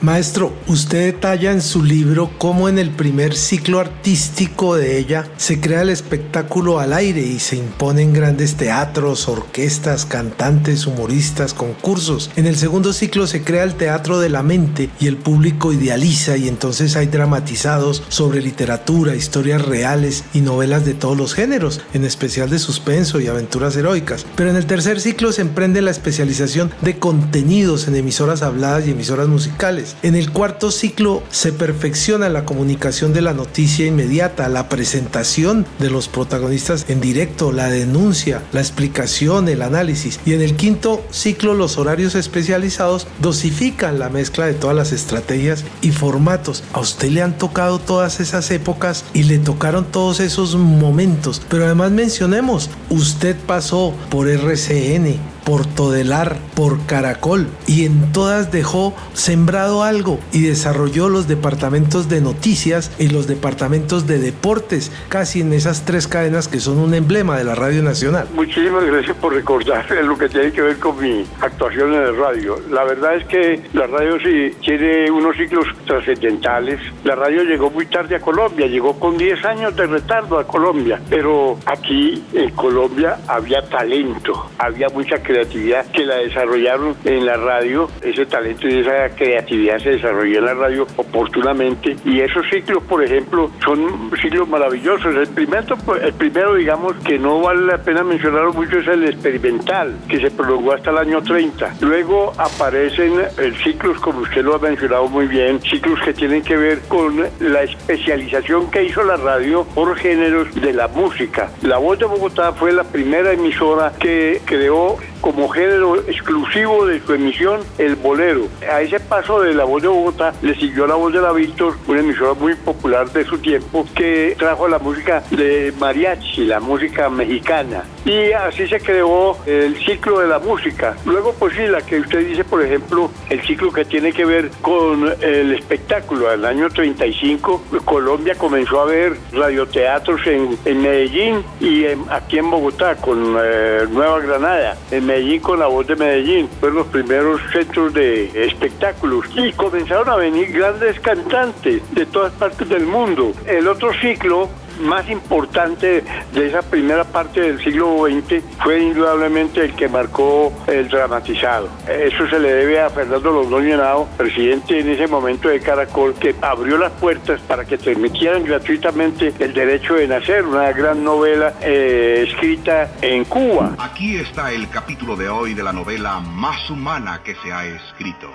Maestro, 0.04 0.52
usted 0.68 1.14
detalla 1.14 1.54
en 1.54 1.62
su 1.62 1.82
libro 1.82 2.30
cómo 2.38 2.68
en 2.68 2.78
el 2.78 2.90
primer 2.90 3.38
ciclo 3.38 3.80
artístico 3.80 4.76
de 4.76 4.98
ella 4.98 5.30
se 5.38 5.62
crea 5.62 5.84
el 5.84 5.88
espectáculo 5.88 6.82
al 6.82 6.92
aire 6.92 7.22
y 7.22 7.40
se 7.40 7.56
imponen 7.56 8.12
grandes 8.12 8.56
teatros, 8.56 9.30
orquestas, 9.30 10.06
cantantes, 10.06 10.88
humoristas, 10.88 11.54
concursos. 11.54 12.32
En 12.36 12.48
el 12.48 12.58
segundo 12.58 12.92
ciclo 12.92 13.28
se 13.28 13.46
crea 13.46 13.64
el 13.64 13.76
teatro 13.76 14.20
de 14.20 14.28
la 14.28 14.44
mente 14.44 14.90
y 15.00 15.08
el 15.08 15.16
público 15.16 15.72
idealiza 15.72 16.36
y 16.36 16.50
entonces 16.50 16.98
hay 16.98 17.08
dramatizados 17.08 18.04
sobre 18.10 18.42
literatura, 18.42 19.16
historias 19.16 19.62
reales 19.62 20.26
y 20.34 20.42
novelas 20.42 20.84
de 20.84 20.96
todos 20.96 21.16
los 21.16 21.34
géneros, 21.34 21.80
en 21.94 22.04
especial 22.04 22.50
de 22.50 22.60
suspenso 22.60 23.22
y 23.22 23.28
aventuras 23.28 23.78
heroicas. 23.78 24.26
Pero 24.36 24.50
en 24.50 24.58
el 24.58 24.66
tercer 24.66 25.00
ciclo 25.00 25.32
se 25.32 25.44
emprende 25.44 25.82
la 25.82 25.92
especialización 25.92 26.74
de 26.82 27.00
contenidos 27.00 27.88
en 27.88 27.96
emisoras 27.96 28.42
habladas 28.42 28.86
y 28.86 28.92
emisoras 28.92 29.30
musicales. 29.30 29.93
En 30.02 30.16
el 30.16 30.32
cuarto 30.32 30.72
ciclo 30.72 31.24
se 31.30 31.54
perfecciona 31.54 32.30
la 32.30 32.46
comunicación 32.46 33.14
de 33.14 33.22
la 33.22 33.34
noticia 33.34 33.86
inmediata, 33.86 34.50
la 34.50 34.70
presentación 34.70 35.66
de 35.80 35.90
los 35.90 36.08
protagonistas 36.08 36.86
en 36.90 37.00
directo, 37.00 37.52
la 37.52 37.70
denuncia, 37.70 38.42
la 38.52 38.62
explicación, 38.62 39.48
el 39.48 39.62
análisis. 39.62 40.20
Y 40.26 40.34
en 40.34 40.42
el 40.42 40.56
quinto 40.56 41.06
ciclo 41.12 41.54
los 41.54 41.78
horarios 41.78 42.16
especializados 42.16 43.08
dosifican 43.20 44.00
la 44.00 44.10
mezcla 44.10 44.46
de 44.46 44.54
todas 44.54 44.76
las 44.76 44.92
estrategias 44.92 45.64
y 45.82 45.92
formatos. 45.92 46.64
A 46.74 46.80
usted 46.80 47.10
le 47.10 47.22
han 47.22 47.38
tocado 47.38 47.80
todas 47.80 48.20
esas 48.20 48.50
épocas 48.52 49.06
y 49.14 49.24
le 49.24 49.38
tocaron 49.38 49.86
todos 49.86 50.20
esos 50.20 50.56
momentos. 50.56 51.42
Pero 51.50 51.66
además 51.66 51.92
mencionemos, 51.92 52.70
usted 52.90 53.36
pasó 53.46 53.94
por 54.10 54.28
RCN, 54.30 55.33
por 55.46 55.66
Todelar, 55.66 56.38
por 56.56 56.86
Caracol 56.86 57.48
y 57.68 57.86
en 57.86 58.12
todas 58.12 58.52
dejó 58.52 58.94
sembrado 59.14 59.84
algo 59.84 60.20
y 60.32 60.44
desarrolló 60.44 61.10
los 61.10 61.28
departamentos 61.28 62.10
de 62.10 62.22
noticias 62.22 62.92
y 63.00 63.10
los 63.10 63.28
departamentos 63.28 64.08
de 64.08 64.20
deportes, 64.20 64.92
casi 65.10 65.42
en 65.42 65.54
esas 65.54 65.86
tres 65.86 66.08
cadenas 66.08 66.48
que 66.48 66.60
son 66.60 66.78
un 66.78 66.94
emblema 66.94 67.38
de 67.38 67.44
la 67.44 67.56
Radio 67.56 67.84
Nacional. 67.84 68.28
Muchísimas 68.34 68.86
gracias 68.86 69.16
por 69.18 69.34
recordar 69.34 69.86
lo 70.04 70.18
que 70.18 70.30
tiene 70.30 70.52
que 70.52 70.62
ver 70.62 70.78
con 70.78 71.00
mi 71.02 71.26
actuación 71.42 71.94
en 71.94 72.04
el 72.04 72.18
radio. 72.18 72.58
La 72.70 72.84
verdad 72.84 73.16
es 73.16 73.26
que 73.26 73.62
la 73.74 73.88
radio 73.88 74.18
sí 74.20 74.56
tiene 74.62 75.10
unos 75.12 75.36
ciclos 75.38 75.68
trascendentales. 75.86 76.80
La 77.04 77.16
radio 77.16 77.44
llegó 77.44 77.70
muy 77.70 77.86
tarde 77.86 78.16
a 78.16 78.20
Colombia, 78.20 78.68
llegó 78.68 79.00
con 79.00 79.18
10 79.18 79.46
años 79.46 79.76
de 79.76 79.88
retardo 79.88 80.40
a 80.40 80.48
Colombia, 80.48 81.00
pero 81.10 81.58
aquí 81.66 82.24
en 82.34 82.52
Colombia 82.52 83.18
había 83.28 83.62
talento, 83.70 84.50
había 84.58 84.90
mucha 84.90 85.18
creatividad 85.34 85.86
que 85.88 86.06
la 86.06 86.18
desarrollaron 86.18 86.96
en 87.06 87.26
la 87.26 87.38
radio. 87.38 87.90
Ese 88.02 88.26
talento 88.28 88.68
y 88.68 88.80
esa 88.80 89.10
creatividad 89.16 89.80
se 89.80 89.92
desarrolló 89.92 90.40
en 90.40 90.46
la 90.46 90.54
radio 90.54 90.86
oportunamente 90.96 91.96
y 92.06 92.20
esos 92.20 92.46
ciclos, 92.52 92.84
por 92.84 93.04
ejemplo, 93.04 93.50
son 93.64 94.12
ciclos 94.22 94.48
maravillosos. 94.48 95.16
El 95.16 95.28
primero, 95.28 95.76
el 96.02 96.14
primero 96.14 96.54
digamos, 96.54 96.94
que 97.04 97.18
no 97.18 97.42
vale 97.42 97.66
la 97.66 97.80
pena 97.80 98.04
mencionarlo 98.04 98.54
mucho 98.54 98.78
es 98.78 98.88
el 98.88 99.06
experimental, 99.06 99.98
que 100.08 100.20
se 100.20 100.30
prolongó 100.30 100.74
hasta 100.74 100.92
el 100.92 100.98
año 100.98 101.24
30. 101.24 101.78
Luego 101.82 102.34
aparecen 102.38 103.14
eh, 103.20 103.54
ciclos, 103.64 104.00
como 104.00 104.20
usted 104.20 104.44
lo 104.44 104.56
ha 104.56 104.60
mencionado 104.60 105.08
muy 105.08 105.26
bien, 105.26 105.60
ciclos 105.62 106.00
que 106.06 106.14
tienen 106.14 106.44
que 106.44 106.56
ver 106.56 106.80
con 106.88 107.24
la 107.40 107.64
especialización 107.64 108.70
que 108.70 108.84
hizo 108.84 109.04
la 109.04 109.18
radio 109.18 109.64
por 109.74 109.96
géneros 109.96 110.54
de 110.54 110.74
la 110.74 110.88
música. 110.90 111.50
La 111.64 111.80
Voz 111.80 111.98
de 111.98 112.06
Bogotá 112.06 112.54
fue 112.54 112.72
la 112.72 112.84
primera 112.84 113.32
emisora 113.32 113.94
que 114.00 114.42
creó 114.46 114.98
como 115.24 115.48
género 115.48 115.96
exclusivo 116.02 116.86
de 116.86 117.00
su 117.00 117.14
emisión 117.14 117.62
el 117.78 117.96
bolero. 117.96 118.50
A 118.70 118.82
ese 118.82 119.00
paso 119.00 119.40
de 119.40 119.54
la 119.54 119.64
voz 119.64 119.82
de 119.82 119.88
Bogotá 119.88 120.34
le 120.42 120.54
siguió 120.54 120.86
la 120.86 120.96
voz 120.96 121.14
de 121.14 121.22
la 121.22 121.32
Víctor, 121.32 121.76
una 121.88 122.02
emisora 122.02 122.34
muy 122.34 122.56
popular 122.56 123.10
de 123.10 123.24
su 123.24 123.38
tiempo, 123.38 123.88
que 123.96 124.36
trajo 124.38 124.68
la 124.68 124.80
música 124.80 125.24
de 125.32 125.74
mariachi, 125.80 126.44
la 126.44 126.60
música 126.60 127.10
mexicana. 127.10 127.86
Y 128.04 128.34
así 128.34 128.68
se 128.68 128.82
creó 128.82 129.38
el 129.46 129.78
ciclo 129.78 130.20
de 130.20 130.28
la 130.28 130.40
música. 130.40 130.98
Luego, 131.06 131.34
pues 131.40 131.56
sí, 131.56 131.68
la 131.68 131.82
que 131.82 132.02
usted 132.02 132.28
dice, 132.28 132.44
por 132.44 132.62
ejemplo, 132.62 133.10
el 133.30 133.42
ciclo 133.44 133.72
que 133.72 133.86
tiene 133.86 134.12
que 134.12 134.26
ver 134.26 134.52
con 134.62 135.10
el 135.22 135.54
espectáculo. 135.54 136.34
El 136.34 136.44
año 136.44 136.70
35, 136.70 137.64
Colombia 137.86 138.36
comenzó 138.36 138.82
a 138.82 138.86
ver 138.86 139.16
radioteatros 139.32 140.20
en, 140.28 140.58
en 140.66 140.82
Medellín 140.82 141.46
y 141.62 141.86
aquí 142.10 142.40
en 142.40 142.52
Bogotá 142.52 142.96
con 142.96 143.38
eh, 143.42 143.86
Nueva 143.90 144.20
Granada. 144.20 144.78
Medellín 145.14 145.42
con 145.42 145.60
la 145.60 145.68
voz 145.68 145.86
de 145.86 145.96
Medellín. 145.96 146.50
Fueron 146.60 146.80
los 146.80 146.88
primeros 146.88 147.40
centros 147.52 147.94
de 147.94 148.46
espectáculos. 148.46 149.28
Y 149.36 149.52
comenzaron 149.54 150.10
a 150.10 150.16
venir 150.16 150.52
grandes 150.52 151.00
cantantes 151.00 151.84
de 151.94 152.06
todas 152.08 152.34
partes 152.34 152.68
del 152.68 152.88
mundo. 152.88 153.32
El 153.46 153.68
otro 153.68 153.94
ciclo 153.94 154.50
más 154.80 155.10
importante 155.10 156.04
de 156.34 156.48
esa 156.48 156.62
primera 156.62 157.04
parte 157.04 157.42
del 157.42 157.64
siglo 157.64 158.06
XX 158.06 158.44
fue 158.62 158.82
indudablemente 158.82 159.62
el 159.66 159.74
que 159.74 159.88
marcó 159.88 160.54
el 160.68 160.88
dramatizado. 160.90 161.70
Eso 161.88 162.28
se 162.28 162.40
le 162.40 162.54
debe 162.54 162.82
a 162.82 162.90
Fernando 162.90 163.32
Londoño 163.32 163.76
Henao, 163.76 164.08
presidente 164.18 164.80
en 164.80 164.90
ese 164.90 165.08
momento 165.08 165.50
de 165.50 165.60
Caracol, 165.60 166.16
que 166.16 166.36
abrió 166.42 166.78
las 166.78 166.92
puertas 166.94 167.40
para 167.42 167.66
que 167.66 167.78
transmitieran 167.78 168.44
gratuitamente 168.44 169.34
El 169.40 169.54
Derecho 169.54 169.96
de 169.96 170.08
Nacer, 170.08 170.44
una 170.44 170.72
gran 170.72 171.04
novela 171.04 171.54
eh, 171.62 172.26
escrita 172.28 172.92
en 173.02 173.26
Cuba. 173.26 173.76
Aquí 173.80 174.18
está 174.18 174.52
el 174.52 174.70
capítulo 174.70 175.16
de 175.16 175.30
hoy 175.30 175.54
de 175.54 175.64
la 175.64 175.74
novela 175.74 176.20
más 176.20 176.70
humana 176.70 177.22
que 177.24 177.36
se 177.36 177.52
ha 177.52 177.66
escrito. 177.66 178.30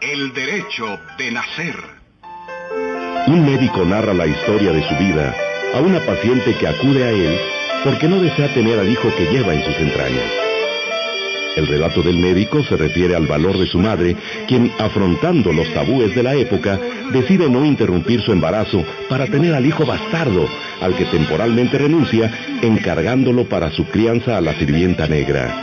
El 0.00 0.32
Derecho 0.32 0.98
de 1.18 1.30
Nacer. 1.30 1.76
Un 3.26 3.44
médico 3.44 3.84
narra 3.84 4.14
la 4.14 4.26
historia 4.26 4.72
de 4.72 4.88
su 4.88 4.96
vida 4.96 5.34
a 5.74 5.80
una 5.80 6.00
paciente 6.00 6.54
que 6.54 6.66
acude 6.66 7.04
a 7.04 7.10
él 7.10 7.38
porque 7.84 8.08
no 8.08 8.20
desea 8.20 8.52
tener 8.52 8.78
al 8.78 8.90
hijo 8.90 9.14
que 9.16 9.26
lleva 9.26 9.54
en 9.54 9.64
sus 9.64 9.76
entrañas. 9.76 10.30
El 11.56 11.66
relato 11.66 12.02
del 12.02 12.16
médico 12.16 12.62
se 12.62 12.76
refiere 12.76 13.16
al 13.16 13.26
valor 13.26 13.58
de 13.58 13.66
su 13.66 13.78
madre, 13.78 14.16
quien, 14.46 14.70
afrontando 14.78 15.52
los 15.52 15.68
tabúes 15.74 16.14
de 16.14 16.22
la 16.22 16.34
época, 16.34 16.78
decide 17.12 17.48
no 17.48 17.64
interrumpir 17.64 18.22
su 18.22 18.32
embarazo 18.32 18.84
para 19.08 19.26
tener 19.26 19.54
al 19.54 19.66
hijo 19.66 19.84
bastardo, 19.84 20.48
al 20.80 20.94
que 20.94 21.06
temporalmente 21.06 21.76
renuncia, 21.76 22.30
encargándolo 22.62 23.44
para 23.44 23.70
su 23.70 23.84
crianza 23.86 24.36
a 24.36 24.40
la 24.40 24.54
sirvienta 24.54 25.08
negra. 25.08 25.62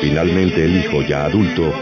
Finalmente 0.00 0.64
el 0.64 0.76
hijo, 0.76 1.02
ya 1.02 1.24
adulto, 1.24 1.72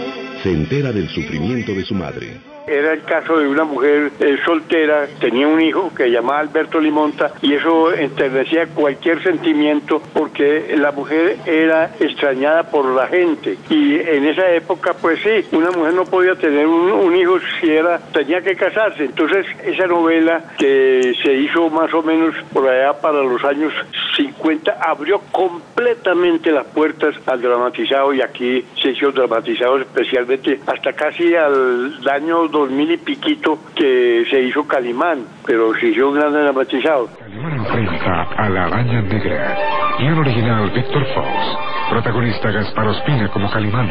se 0.42 0.50
entera 0.50 0.92
del 0.92 1.08
sufrimiento 1.08 1.72
de 1.72 1.84
su 1.84 1.94
madre. 1.94 2.55
Era 2.66 2.94
el 2.94 3.04
caso 3.04 3.38
de 3.38 3.46
una 3.46 3.62
mujer 3.62 4.10
eh, 4.18 4.38
soltera, 4.44 5.06
tenía 5.20 5.46
un 5.46 5.60
hijo 5.60 5.92
que 5.94 6.10
llamaba 6.10 6.40
Alberto 6.40 6.80
Limonta 6.80 7.32
y 7.40 7.54
eso 7.54 7.92
enternecía 7.92 8.66
cualquier 8.66 9.22
sentimiento 9.22 10.02
porque 10.12 10.74
la 10.76 10.90
mujer 10.90 11.36
era 11.46 11.92
extrañada 12.00 12.64
por 12.64 12.86
la 12.86 13.06
gente 13.06 13.56
y 13.70 14.00
en 14.00 14.26
esa 14.26 14.50
época 14.50 14.94
pues 15.00 15.20
sí, 15.22 15.46
una 15.56 15.70
mujer 15.70 15.94
no 15.94 16.04
podía 16.06 16.34
tener 16.34 16.66
un, 16.66 17.14
hijo 17.16 17.38
si 17.60 17.70
era, 17.70 17.98
tenía 18.12 18.42
que 18.42 18.56
casarse. 18.56 19.04
Entonces 19.04 19.46
esa 19.64 19.86
novela 19.86 20.42
que 20.58 21.14
se 21.22 21.32
hizo 21.34 21.70
más 21.70 21.94
o 21.94 22.02
menos 22.02 22.34
por 22.52 22.68
allá 22.68 22.94
para 23.00 23.22
los 23.22 23.44
años 23.44 23.72
50 24.16 24.78
abrió 24.80 25.20
completamente 25.30 26.50
las 26.50 26.66
puertas 26.66 27.14
al 27.26 27.40
dramatizado 27.40 28.12
y 28.12 28.22
aquí 28.22 28.64
se 28.82 28.90
hizo 28.90 29.12
dramatizado 29.12 29.78
especialmente 29.78 30.60
hasta 30.66 30.92
casi 30.92 31.34
al 31.36 31.96
año 32.08 32.48
2000 32.58 32.92
y 32.92 32.96
piquito 32.96 33.58
que 33.74 34.24
se 34.30 34.40
hizo 34.40 34.66
Calimán, 34.66 35.24
pero 35.44 35.74
se 35.74 35.88
hizo 35.88 36.08
un 36.08 36.14
gran 36.14 36.32
dramatizado. 36.32 37.08
Calimán 37.18 37.52
enfrenta 37.52 38.22
a 38.36 38.48
la 38.48 38.64
araña 38.64 39.02
negra. 39.02 39.58
Guión 39.98 40.18
original 40.18 40.70
Víctor 40.70 41.04
Fox. 41.14 41.58
Protagonista 41.90 42.50
Gaspar 42.50 42.88
Ospina 42.88 43.28
como 43.28 43.50
Calimán. 43.50 43.88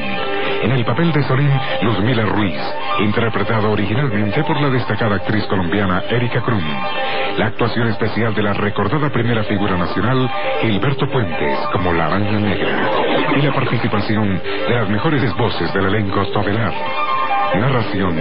En 0.63 0.71
el 0.71 0.83
papel 0.83 1.11
de 1.11 1.23
Solín, 1.23 1.51
Luzmila 1.81 2.25
Ruiz, 2.25 2.59
interpretado 2.99 3.71
originalmente 3.71 4.43
por 4.43 4.59
la 4.59 4.69
destacada 4.69 5.15
actriz 5.15 5.45
colombiana 5.45 6.03
Erika 6.09 6.41
Krum. 6.41 6.63
La 7.37 7.47
actuación 7.47 7.87
especial 7.87 8.33
de 8.33 8.43
la 8.43 8.53
recordada 8.53 9.09
primera 9.11 9.43
figura 9.43 9.77
nacional, 9.77 10.29
Gilberto 10.61 11.07
Puentes, 11.09 11.59
como 11.71 11.93
la 11.93 12.07
araña 12.07 12.39
negra. 12.39 12.89
Y 13.37 13.41
la 13.41 13.53
participación 13.53 14.41
de 14.41 14.73
las 14.73 14.89
mejores 14.89 15.21
voces 15.37 15.73
del 15.73 15.85
elenco 15.85 16.25
Tobelar. 16.31 17.04
Narración, 17.59 18.15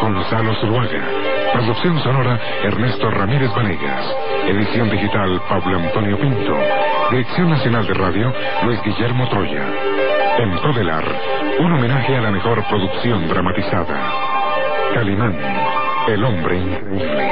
Gonzalo 0.00 0.54
Zuluaga. 0.56 1.04
Producción 1.52 1.98
sonora, 2.02 2.38
Ernesto 2.62 3.10
Ramírez 3.10 3.50
Vanegas. 3.54 4.04
Edición 4.46 4.90
digital, 4.90 5.40
Pablo 5.48 5.78
Antonio 5.78 6.18
Pinto. 6.18 6.56
Dirección 7.10 7.50
Nacional 7.50 7.86
de 7.86 7.94
Radio, 7.94 8.32
Luis 8.64 8.80
Guillermo 8.82 9.28
Troya. 9.28 9.66
En 10.38 10.58
Prodelar, 10.60 11.04
un 11.60 11.72
homenaje 11.72 12.16
a 12.16 12.20
la 12.20 12.30
mejor 12.30 12.62
producción 12.68 13.28
dramatizada. 13.28 14.12
Calimán, 14.94 15.36
el 16.08 16.24
hombre 16.24 16.58
increíble. 16.58 17.28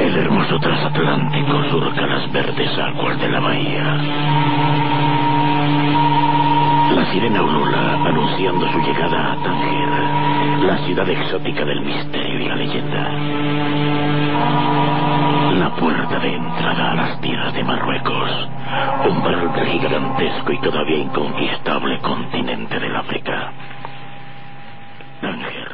El 0.00 0.16
hermoso 0.18 0.58
transatlántico 0.60 1.49
surca 1.70 2.04
las 2.04 2.32
verdes 2.32 2.78
aguas 2.78 3.18
de 3.20 3.28
la 3.28 3.40
bahía. 3.40 3.84
La 6.96 7.04
sirena 7.12 7.42
ulula 7.42 7.94
anunciando 8.08 8.70
su 8.72 8.78
llegada 8.80 9.32
a 9.32 9.36
Tánger, 9.36 10.64
la 10.66 10.78
ciudad 10.78 11.08
exótica 11.08 11.64
del 11.64 11.80
misterio 11.82 12.40
y 12.40 12.48
la 12.48 12.56
leyenda. 12.56 13.08
La 15.60 15.70
puerta 15.76 16.18
de 16.18 16.34
entrada 16.34 16.90
a 16.90 16.94
las 16.94 17.20
tierras 17.20 17.54
de 17.54 17.62
Marruecos, 17.62 18.48
umbral 19.08 19.52
del 19.52 19.66
gigantesco 19.66 20.52
y 20.52 20.58
todavía 20.58 20.98
inconquistable 20.98 21.98
continente 22.00 22.80
del 22.80 22.96
África. 22.96 23.52
Tánger. 25.20 25.70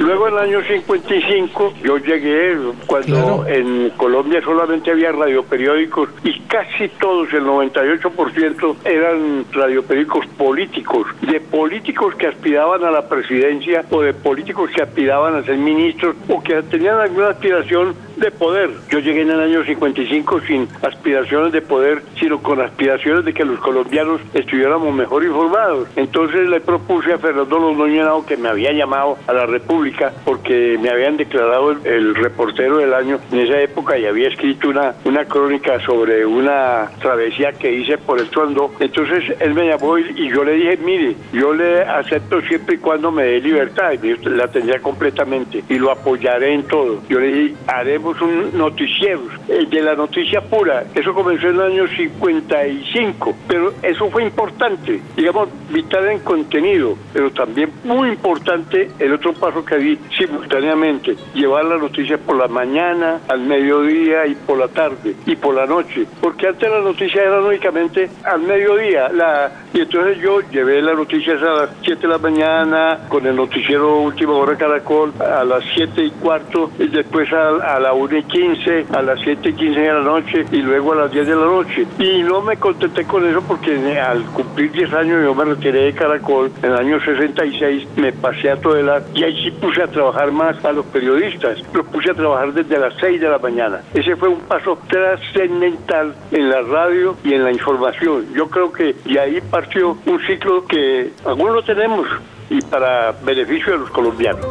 Luego 0.00 0.28
en 0.28 0.32
el 0.34 0.38
año 0.40 0.62
55 0.62 1.74
yo 1.84 1.98
llegué 1.98 2.56
cuando 2.86 3.46
en 3.46 3.90
Colombia 3.90 4.40
solamente 4.42 4.90
había 4.90 5.12
radioperiódicos 5.12 6.08
y 6.24 6.40
casi 6.40 6.88
todos, 6.88 7.30
el 7.34 7.44
98% 7.44 8.76
eran 8.86 9.44
radioperiódicos 9.52 10.26
políticos, 10.38 11.06
de 11.20 11.38
políticos 11.40 12.14
que 12.14 12.28
aspiraban 12.28 12.82
a 12.82 12.90
la 12.90 13.10
presidencia 13.10 13.84
o 13.90 14.00
de 14.00 14.14
políticos 14.14 14.70
que 14.74 14.82
aspiraban 14.82 15.34
a 15.34 15.42
ser 15.42 15.58
ministros 15.58 16.16
o 16.30 16.42
que 16.42 16.62
tenían 16.62 16.98
alguna 16.98 17.28
aspiración 17.28 17.94
de 18.20 18.30
poder. 18.30 18.70
Yo 18.90 18.98
llegué 18.98 19.22
en 19.22 19.30
el 19.30 19.40
año 19.40 19.64
55 19.64 20.40
sin 20.42 20.68
aspiraciones 20.82 21.52
de 21.52 21.62
poder, 21.62 22.02
sino 22.18 22.40
con 22.42 22.60
aspiraciones 22.60 23.24
de 23.24 23.32
que 23.32 23.44
los 23.44 23.58
colombianos 23.60 24.20
estuviéramos 24.34 24.94
mejor 24.94 25.24
informados. 25.24 25.88
Entonces 25.96 26.48
le 26.48 26.60
propuse 26.60 27.12
a 27.12 27.18
Fernando 27.18 27.58
Londoño 27.58 28.02
Henao, 28.02 28.26
que 28.26 28.36
me 28.36 28.48
había 28.48 28.72
llamado 28.72 29.18
a 29.26 29.32
la 29.32 29.46
República 29.46 30.12
porque 30.24 30.78
me 30.80 30.90
habían 30.90 31.16
declarado 31.16 31.72
el, 31.72 31.86
el 31.86 32.14
reportero 32.14 32.78
del 32.78 32.94
año 32.94 33.18
en 33.32 33.40
esa 33.40 33.60
época 33.60 33.98
y 33.98 34.06
había 34.06 34.28
escrito 34.28 34.68
una, 34.68 34.94
una 35.04 35.24
crónica 35.24 35.80
sobre 35.80 36.24
una 36.26 36.90
travesía 37.00 37.52
que 37.52 37.72
hice 37.72 37.98
por 37.98 38.20
el 38.20 38.28
Tondo. 38.30 38.72
Entonces 38.80 39.24
él 39.40 39.54
me 39.54 39.68
llamó 39.68 39.98
y, 39.98 40.30
yo 40.30 40.44
le 40.44 40.52
dije, 40.52 40.78
mire, 40.84 41.16
yo 41.32 41.52
le 41.52 41.82
acepto 41.82 42.40
siempre 42.42 42.76
y 42.76 42.78
cuando 42.78 43.10
me 43.10 43.24
dé 43.24 43.40
libertad, 43.40 43.92
y 43.92 44.16
la 44.28 44.48
tendría 44.48 44.80
completamente 44.80 45.64
y 45.68 45.78
lo 45.78 45.90
apoyaré 45.90 46.54
en 46.54 46.62
todo. 46.64 47.02
Yo 47.08 47.20
le 47.20 47.32
dije, 47.32 47.54
haremos 47.66 48.09
un 48.20 48.56
noticiero 48.56 49.22
de 49.48 49.82
la 49.82 49.94
noticia 49.94 50.40
pura. 50.40 50.84
Eso 50.94 51.14
comenzó 51.14 51.48
en 51.48 51.56
el 51.56 51.60
año 51.60 51.86
55, 51.88 53.34
pero 53.48 53.72
eso 53.82 54.10
fue 54.10 54.24
importante, 54.24 55.00
digamos, 55.16 55.48
vital 55.70 56.08
en 56.08 56.20
contenido, 56.20 56.96
pero 57.12 57.30
también 57.30 57.70
muy 57.84 58.08
importante 58.08 58.90
el 58.98 59.12
otro 59.12 59.32
paso 59.32 59.64
que 59.64 59.76
di 59.76 59.98
simultáneamente, 60.16 61.16
llevar 61.34 61.64
la 61.64 61.78
noticia 61.78 62.18
por 62.18 62.36
la 62.36 62.48
mañana, 62.48 63.20
al 63.28 63.40
mediodía 63.40 64.26
y 64.26 64.34
por 64.34 64.58
la 64.58 64.68
tarde 64.68 65.14
y 65.26 65.36
por 65.36 65.54
la 65.54 65.66
noche, 65.66 66.06
porque 66.20 66.48
antes 66.48 66.70
la 66.70 66.80
noticia 66.80 67.22
era 67.22 67.40
únicamente 67.40 68.08
al 68.24 68.42
mediodía, 68.42 69.08
la 69.10 69.50
Y 69.72 69.80
entonces 69.80 70.18
yo 70.18 70.40
llevé 70.50 70.82
las 70.82 70.96
noticias 70.96 71.40
a 71.42 71.52
las 71.52 71.70
7 71.82 72.02
de 72.02 72.08
la 72.08 72.18
mañana, 72.18 72.98
con 73.08 73.24
el 73.24 73.36
noticiero 73.36 74.00
Última 74.00 74.32
Hora 74.32 74.56
Caracol 74.56 75.12
a 75.20 75.44
las 75.44 75.62
7 75.74 76.04
y 76.04 76.10
cuarto, 76.10 76.70
y 76.78 76.88
después 76.88 77.32
a, 77.32 77.76
a 77.76 77.78
la 77.78 77.92
1 77.92 78.16
y 78.18 78.22
15, 78.24 78.86
a 78.92 79.02
las 79.02 79.20
7 79.20 79.48
y 79.48 79.52
15 79.52 79.80
de 79.80 79.92
la 79.92 80.02
noche, 80.02 80.44
y 80.50 80.56
luego 80.56 80.92
a 80.92 80.96
las 80.96 81.12
10 81.12 81.26
de 81.26 81.36
la 81.36 81.44
noche. 81.44 81.86
Y 81.98 82.22
no 82.22 82.42
me 82.42 82.56
contenté 82.56 83.04
con 83.04 83.24
eso 83.26 83.42
porque 83.46 84.00
al 84.00 84.24
cumplir 84.24 84.72
10 84.72 84.92
años 84.92 85.22
yo 85.22 85.34
me 85.34 85.44
retiré 85.44 85.84
de 85.84 85.92
Caracol, 85.92 86.50
en 86.62 86.72
el 86.72 86.76
año 86.76 87.00
66 87.00 87.88
me 87.96 88.12
pasé 88.12 88.50
a 88.50 88.56
Todelar 88.56 89.02
y 89.14 89.22
ahí 89.22 89.44
sí 89.44 89.50
puse 89.52 89.82
a 89.82 89.86
trabajar 89.86 90.32
más 90.32 90.64
a 90.64 90.72
los 90.72 90.86
periodistas, 90.86 91.58
los 91.72 91.86
puse 91.86 92.10
a 92.10 92.14
trabajar 92.14 92.52
desde 92.52 92.78
las 92.78 92.94
6 93.00 93.20
de 93.20 93.28
la 93.28 93.38
mañana. 93.38 93.80
Ese 93.94 94.16
fue 94.16 94.28
un 94.28 94.40
paso 94.40 94.78
trascendental 94.88 96.14
en 96.32 96.48
la 96.48 96.60
radio 96.62 97.16
y 97.24 97.34
en 97.34 97.44
la 97.44 97.52
información. 97.52 98.26
Yo 98.34 98.48
creo 98.48 98.72
que 98.72 98.94
de 99.04 99.20
ahí 99.20 99.40
un 99.84 100.20
ciclo 100.26 100.66
que 100.66 101.12
algunos 101.24 101.64
tenemos 101.64 102.06
y 102.48 102.60
para 102.62 103.12
beneficio 103.12 103.72
de 103.72 103.78
los 103.78 103.90
colombianos. 103.90 104.46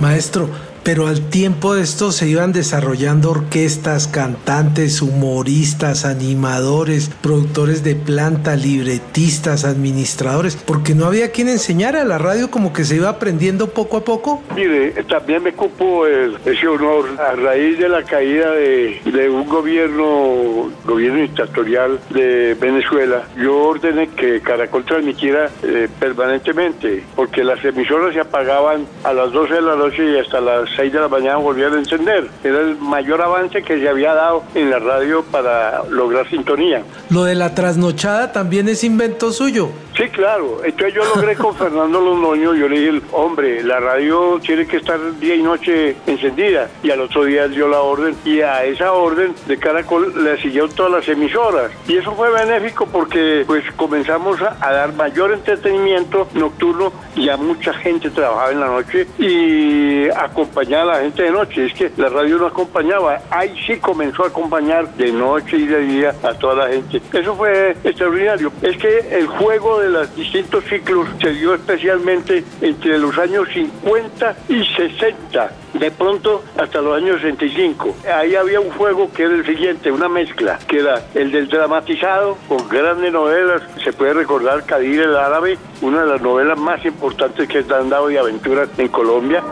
Maestro, 0.00 0.48
pero 0.84 1.06
al 1.06 1.30
tiempo 1.30 1.74
de 1.74 1.82
esto 1.82 2.12
se 2.12 2.28
iban 2.28 2.52
desarrollando 2.52 3.30
orquestas, 3.30 4.06
cantantes, 4.06 5.00
humoristas, 5.00 6.04
animadores, 6.04 7.10
productores 7.22 7.82
de 7.82 7.94
planta, 7.94 8.54
libretistas, 8.54 9.64
administradores, 9.64 10.56
porque 10.56 10.94
no 10.94 11.06
había 11.06 11.32
quien 11.32 11.48
enseñara 11.48 12.04
la 12.04 12.18
radio 12.18 12.50
como 12.50 12.72
que 12.74 12.84
se 12.84 12.96
iba 12.96 13.08
aprendiendo 13.08 13.70
poco 13.70 13.96
a 13.96 14.04
poco. 14.04 14.42
Mire, 14.54 14.92
también 15.04 15.42
me 15.42 15.54
cupo 15.54 16.06
el, 16.06 16.36
ese 16.44 16.68
honor 16.68 17.06
a 17.18 17.34
raíz 17.34 17.78
de 17.78 17.88
la 17.88 18.02
caída 18.02 18.50
de, 18.52 19.00
de 19.04 19.30
un 19.30 19.48
gobierno, 19.48 20.70
gobierno 20.84 21.22
dictatorial 21.22 21.98
de 22.10 22.54
Venezuela. 22.60 23.22
Yo 23.36 23.56
ordené 23.56 24.08
que 24.08 24.40
Caracol 24.40 24.84
transmitiera 24.84 25.50
eh, 25.62 25.88
permanentemente, 25.98 27.04
porque 27.16 27.42
las 27.42 27.64
emisoras 27.64 28.12
se 28.12 28.20
apagaban 28.20 28.86
a 29.02 29.14
las 29.14 29.32
12 29.32 29.54
de 29.54 29.62
la 29.62 29.76
noche 29.76 30.04
y 30.10 30.18
hasta 30.18 30.40
las 30.40 30.73
6 30.76 30.92
de 30.92 31.00
la 31.00 31.08
mañana 31.08 31.36
volvían 31.36 31.74
a 31.74 31.78
encender. 31.78 32.28
Era 32.42 32.60
el 32.60 32.76
mayor 32.76 33.22
avance 33.22 33.62
que 33.62 33.78
se 33.78 33.88
había 33.88 34.14
dado 34.14 34.44
en 34.54 34.70
la 34.70 34.78
radio 34.78 35.24
para 35.24 35.84
lograr 35.84 36.28
sintonía. 36.28 36.82
Lo 37.10 37.24
de 37.24 37.34
la 37.34 37.54
trasnochada 37.54 38.32
también 38.32 38.68
es 38.68 38.84
invento 38.84 39.32
suyo. 39.32 39.70
Sí, 39.96 40.08
claro. 40.08 40.60
Entonces 40.64 40.94
yo 40.94 41.04
logré 41.04 41.36
con 41.36 41.54
Fernando 41.56 42.00
Londoño, 42.00 42.54
yo 42.54 42.68
le 42.68 42.80
dije, 42.80 43.06
hombre, 43.12 43.62
la 43.62 43.78
radio 43.78 44.40
tiene 44.40 44.66
que 44.66 44.78
estar 44.78 44.98
día 45.18 45.36
y 45.36 45.42
noche 45.42 45.96
encendida. 46.06 46.68
Y 46.82 46.90
al 46.90 47.00
otro 47.00 47.24
día 47.24 47.46
dio 47.46 47.68
la 47.68 47.80
orden 47.80 48.16
y 48.24 48.40
a 48.40 48.64
esa 48.64 48.92
orden 48.92 49.34
de 49.46 49.56
Caracol 49.56 50.24
le 50.24 50.36
siguieron 50.40 50.70
todas 50.72 50.92
las 50.92 51.08
emisoras. 51.08 51.70
Y 51.86 51.96
eso 51.96 52.12
fue 52.12 52.30
benéfico 52.30 52.86
porque 52.86 53.44
pues 53.46 53.64
comenzamos 53.76 54.42
a, 54.42 54.56
a 54.60 54.72
dar 54.72 54.92
mayor 54.94 55.32
entretenimiento 55.32 56.26
nocturno 56.34 56.92
y 57.14 57.28
a 57.28 57.36
mucha 57.36 57.72
gente 57.74 58.10
trabajaba 58.10 58.50
en 58.50 58.60
la 58.60 58.66
noche 58.66 59.06
y 59.18 60.08
acompañaba 60.10 60.82
a 60.82 60.96
la 60.96 61.02
gente 61.02 61.22
de 61.22 61.30
noche. 61.30 61.66
Es 61.66 61.74
que 61.74 61.92
la 61.96 62.08
radio 62.08 62.38
no 62.38 62.46
acompañaba. 62.46 63.20
Ahí 63.30 63.54
sí 63.64 63.76
comenzó 63.76 64.24
a 64.24 64.28
acompañar 64.28 64.92
de 64.94 65.12
noche 65.12 65.56
y 65.56 65.66
de 65.66 65.80
día 65.82 66.14
a 66.24 66.34
toda 66.34 66.66
la 66.66 66.72
gente. 66.72 67.00
Eso 67.12 67.36
fue 67.36 67.76
extraordinario. 67.84 68.52
Es 68.60 68.76
que 68.76 68.98
el 69.12 69.28
juego 69.28 69.80
de 69.80 69.83
los 69.88 70.14
distintos 70.14 70.64
ciclos 70.64 71.08
se 71.20 71.30
dio 71.30 71.54
especialmente 71.54 72.44
entre 72.60 72.98
los 72.98 73.16
años 73.18 73.48
50 73.52 74.36
y 74.48 74.64
60 74.64 75.50
de 75.74 75.90
pronto 75.90 76.42
hasta 76.56 76.80
los 76.80 76.96
años 76.96 77.20
65. 77.20 77.94
Ahí 78.14 78.34
había 78.34 78.60
un 78.60 78.70
juego 78.70 79.10
que 79.12 79.24
era 79.24 79.34
el 79.34 79.44
siguiente, 79.44 79.90
una 79.90 80.08
mezcla, 80.08 80.58
que 80.68 80.80
era 80.80 81.02
el 81.14 81.30
del 81.32 81.48
dramatizado 81.48 82.36
con 82.48 82.68
grandes 82.68 83.12
novelas. 83.12 83.62
Se 83.82 83.92
puede 83.92 84.14
recordar 84.14 84.64
Kadir 84.64 85.00
el 85.02 85.16
Árabe, 85.16 85.58
una 85.82 86.02
de 86.02 86.06
las 86.06 86.22
novelas 86.22 86.58
más 86.58 86.84
importantes 86.84 87.48
que 87.48 87.58
han 87.58 87.90
dado 87.90 88.08
de 88.08 88.18
aventuras 88.18 88.68
en 88.78 88.88
Colombia. 88.88 89.42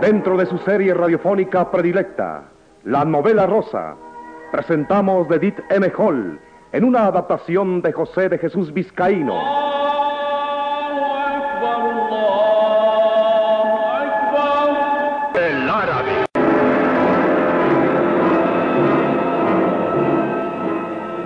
Dentro 0.00 0.36
de 0.36 0.46
su 0.46 0.58
serie 0.58 0.92
radiofónica 0.92 1.70
predilecta, 1.70 2.44
La 2.84 3.04
novela 3.04 3.46
rosa, 3.46 3.96
presentamos 4.52 5.28
de 5.28 5.36
Edith 5.36 5.58
M. 5.70 5.90
Hall 5.96 6.38
en 6.76 6.84
una 6.84 7.06
adaptación 7.06 7.80
de 7.80 7.90
José 7.90 8.28
de 8.28 8.36
Jesús 8.36 8.70
Vizcaíno. 8.70 9.32
El 15.34 15.70
árabe. 15.70 16.26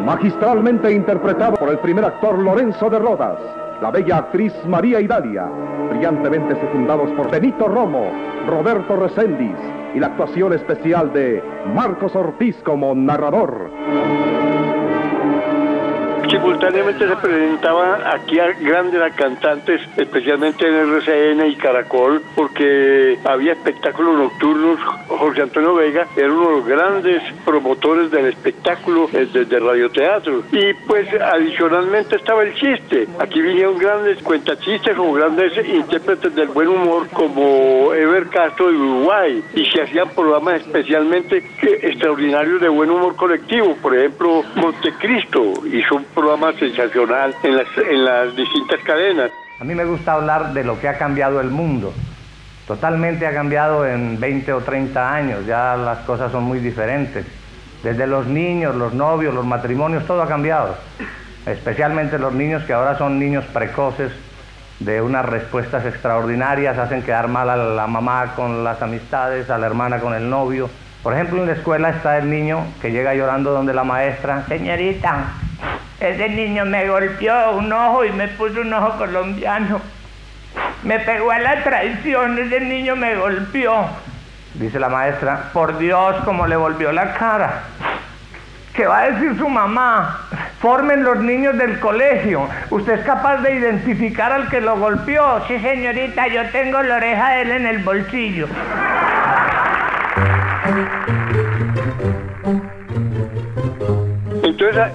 Magistralmente 0.04 0.92
interpretado 0.92 1.56
por 1.56 1.70
el 1.70 1.80
primer 1.80 2.04
actor 2.04 2.38
Lorenzo 2.38 2.88
de 2.88 3.00
Rodas, 3.00 3.40
la 3.82 3.90
bella 3.90 4.18
actriz 4.18 4.52
María 4.68 5.00
Idalia, 5.00 5.50
brillantemente 5.90 6.54
secundados 6.60 7.10
por 7.16 7.28
Benito 7.28 7.66
Romo, 7.66 8.12
Roberto 8.46 8.94
Reséndiz 8.94 9.56
y 9.96 9.98
la 9.98 10.06
actuación 10.06 10.52
especial 10.52 11.12
de 11.12 11.42
Marcos 11.74 12.14
Ortiz 12.14 12.54
como 12.62 12.94
narrador. 12.94 13.68
Simultáneamente 16.30 17.08
se 17.08 17.16
presentaban 17.16 18.02
aquí 18.06 18.38
a 18.38 18.52
grandes 18.52 19.00
cantantes, 19.14 19.80
especialmente 19.96 20.64
en 20.64 20.74
RCN 20.74 21.44
y 21.46 21.56
Caracol, 21.56 22.22
porque 22.36 23.18
había 23.24 23.54
espectáculos 23.54 24.16
nocturnos. 24.16 24.78
José 25.08 25.42
Antonio 25.42 25.74
Vega 25.74 26.06
era 26.16 26.32
uno 26.32 26.50
de 26.50 26.56
los 26.56 26.66
grandes 26.66 27.22
promotores 27.44 28.12
del 28.12 28.26
espectáculo 28.26 29.08
eh, 29.12 29.26
desde 29.32 29.58
radioteatro. 29.58 30.44
Y 30.52 30.72
pues 30.86 31.08
adicionalmente 31.20 32.14
estaba 32.14 32.44
el 32.44 32.54
chiste. 32.54 33.08
Aquí 33.18 33.42
vinieron 33.42 33.76
grandes 33.78 34.22
cuentachistes 34.22 34.96
o 34.96 35.12
grandes 35.12 35.52
intérpretes 35.66 36.32
del 36.32 36.48
buen 36.48 36.68
humor 36.68 37.08
como 37.08 37.92
Ever 37.92 38.28
Castro 38.28 38.68
de 38.70 38.76
Uruguay. 38.76 39.42
Y 39.54 39.64
se 39.66 39.82
hacían 39.82 40.10
programas 40.10 40.60
especialmente 40.60 41.42
extraordinarios 41.60 42.60
de 42.60 42.68
buen 42.68 42.88
humor 42.88 43.16
colectivo. 43.16 43.74
Por 43.82 43.96
ejemplo, 43.96 44.44
Montecristo 44.54 45.54
hizo 45.66 45.96
un 45.96 46.04
programa 46.20 46.52
sensacional 46.59 47.35
en 47.42 47.56
las, 47.56 47.66
en 47.78 48.04
las 48.04 48.37
distintas 48.37 48.78
cadenas. 48.85 49.30
A 49.59 49.64
mí 49.64 49.74
me 49.74 49.87
gusta 49.87 50.12
hablar 50.12 50.52
de 50.52 50.64
lo 50.64 50.78
que 50.78 50.87
ha 50.87 50.98
cambiado 50.98 51.40
el 51.40 51.48
mundo. 51.48 51.94
Totalmente 52.66 53.26
ha 53.26 53.33
cambiado 53.33 53.87
en 53.87 54.20
20 54.20 54.52
o 54.52 54.61
30 54.61 55.14
años, 55.14 55.46
ya 55.46 55.76
las 55.78 56.00
cosas 56.00 56.30
son 56.30 56.44
muy 56.44 56.59
diferentes. 56.59 57.24
Desde 57.83 58.06
los 58.06 58.26
niños, 58.26 58.76
los 58.76 58.92
novios, 58.92 59.35
los 59.35 59.46
matrimonios, 59.46 60.06
todo 60.06 60.22
ha 60.22 60.28
cambiado. 60.28 60.76
Especialmente 61.46 62.18
los 62.18 62.35
niños 62.35 62.64
que 62.64 62.74
ahora 62.74 62.98
son 62.98 63.18
niños 63.18 63.46
precoces, 63.46 64.12
de 64.78 65.00
unas 65.00 65.24
respuestas 65.24 65.87
extraordinarias, 65.87 66.76
hacen 66.76 67.02
quedar 67.02 67.28
mal 67.28 67.48
a 67.48 67.56
la 67.56 67.87
mamá 67.87 68.35
con 68.37 68.62
las 68.62 68.83
amistades, 68.83 69.48
a 69.48 69.56
la 69.56 69.66
hermana 69.66 70.00
con 70.00 70.12
el 70.12 70.28
novio. 70.28 70.68
Por 71.02 71.14
ejemplo, 71.14 71.40
en 71.40 71.46
la 71.46 71.54
escuela 71.54 71.88
está 71.88 72.18
el 72.18 72.28
niño 72.28 72.66
que 72.83 72.92
llega 72.92 73.14
llorando 73.14 73.52
donde 73.52 73.72
la 73.72 73.85
maestra, 73.85 74.44
señorita, 74.48 75.33
ese 76.00 76.28
niño 76.30 76.64
me 76.64 76.88
golpeó 76.88 77.52
un 77.52 77.72
ojo 77.72 78.04
y 78.04 78.12
me 78.12 78.28
puso 78.28 78.62
un 78.62 78.72
ojo 78.72 78.96
colombiano. 78.96 79.80
Me 80.82 80.98
pegó 81.00 81.30
a 81.30 81.38
la 81.38 81.62
traición, 81.62 82.38
ese 82.38 82.60
niño 82.60 82.96
me 82.96 83.16
golpeó. 83.16 83.86
Dice 84.54 84.80
la 84.80 84.88
maestra, 84.88 85.50
por 85.52 85.78
Dios, 85.78 86.16
cómo 86.24 86.46
le 86.46 86.56
volvió 86.56 86.90
la 86.90 87.14
cara. 87.14 87.62
¿Qué 88.74 88.86
va 88.86 89.00
a 89.00 89.10
decir 89.10 89.36
su 89.36 89.48
mamá? 89.48 90.20
Formen 90.60 91.04
los 91.04 91.18
niños 91.18 91.56
del 91.58 91.78
colegio. 91.80 92.48
¿Usted 92.70 93.00
es 93.00 93.04
capaz 93.04 93.38
de 93.38 93.54
identificar 93.56 94.32
al 94.32 94.48
que 94.48 94.60
lo 94.60 94.78
golpeó? 94.78 95.44
Sí, 95.46 95.58
señorita, 95.58 96.28
yo 96.28 96.48
tengo 96.50 96.82
la 96.82 96.96
oreja 96.96 97.30
de 97.30 97.42
él 97.42 97.50
en 97.50 97.66
el 97.66 97.78
bolsillo. 97.78 98.48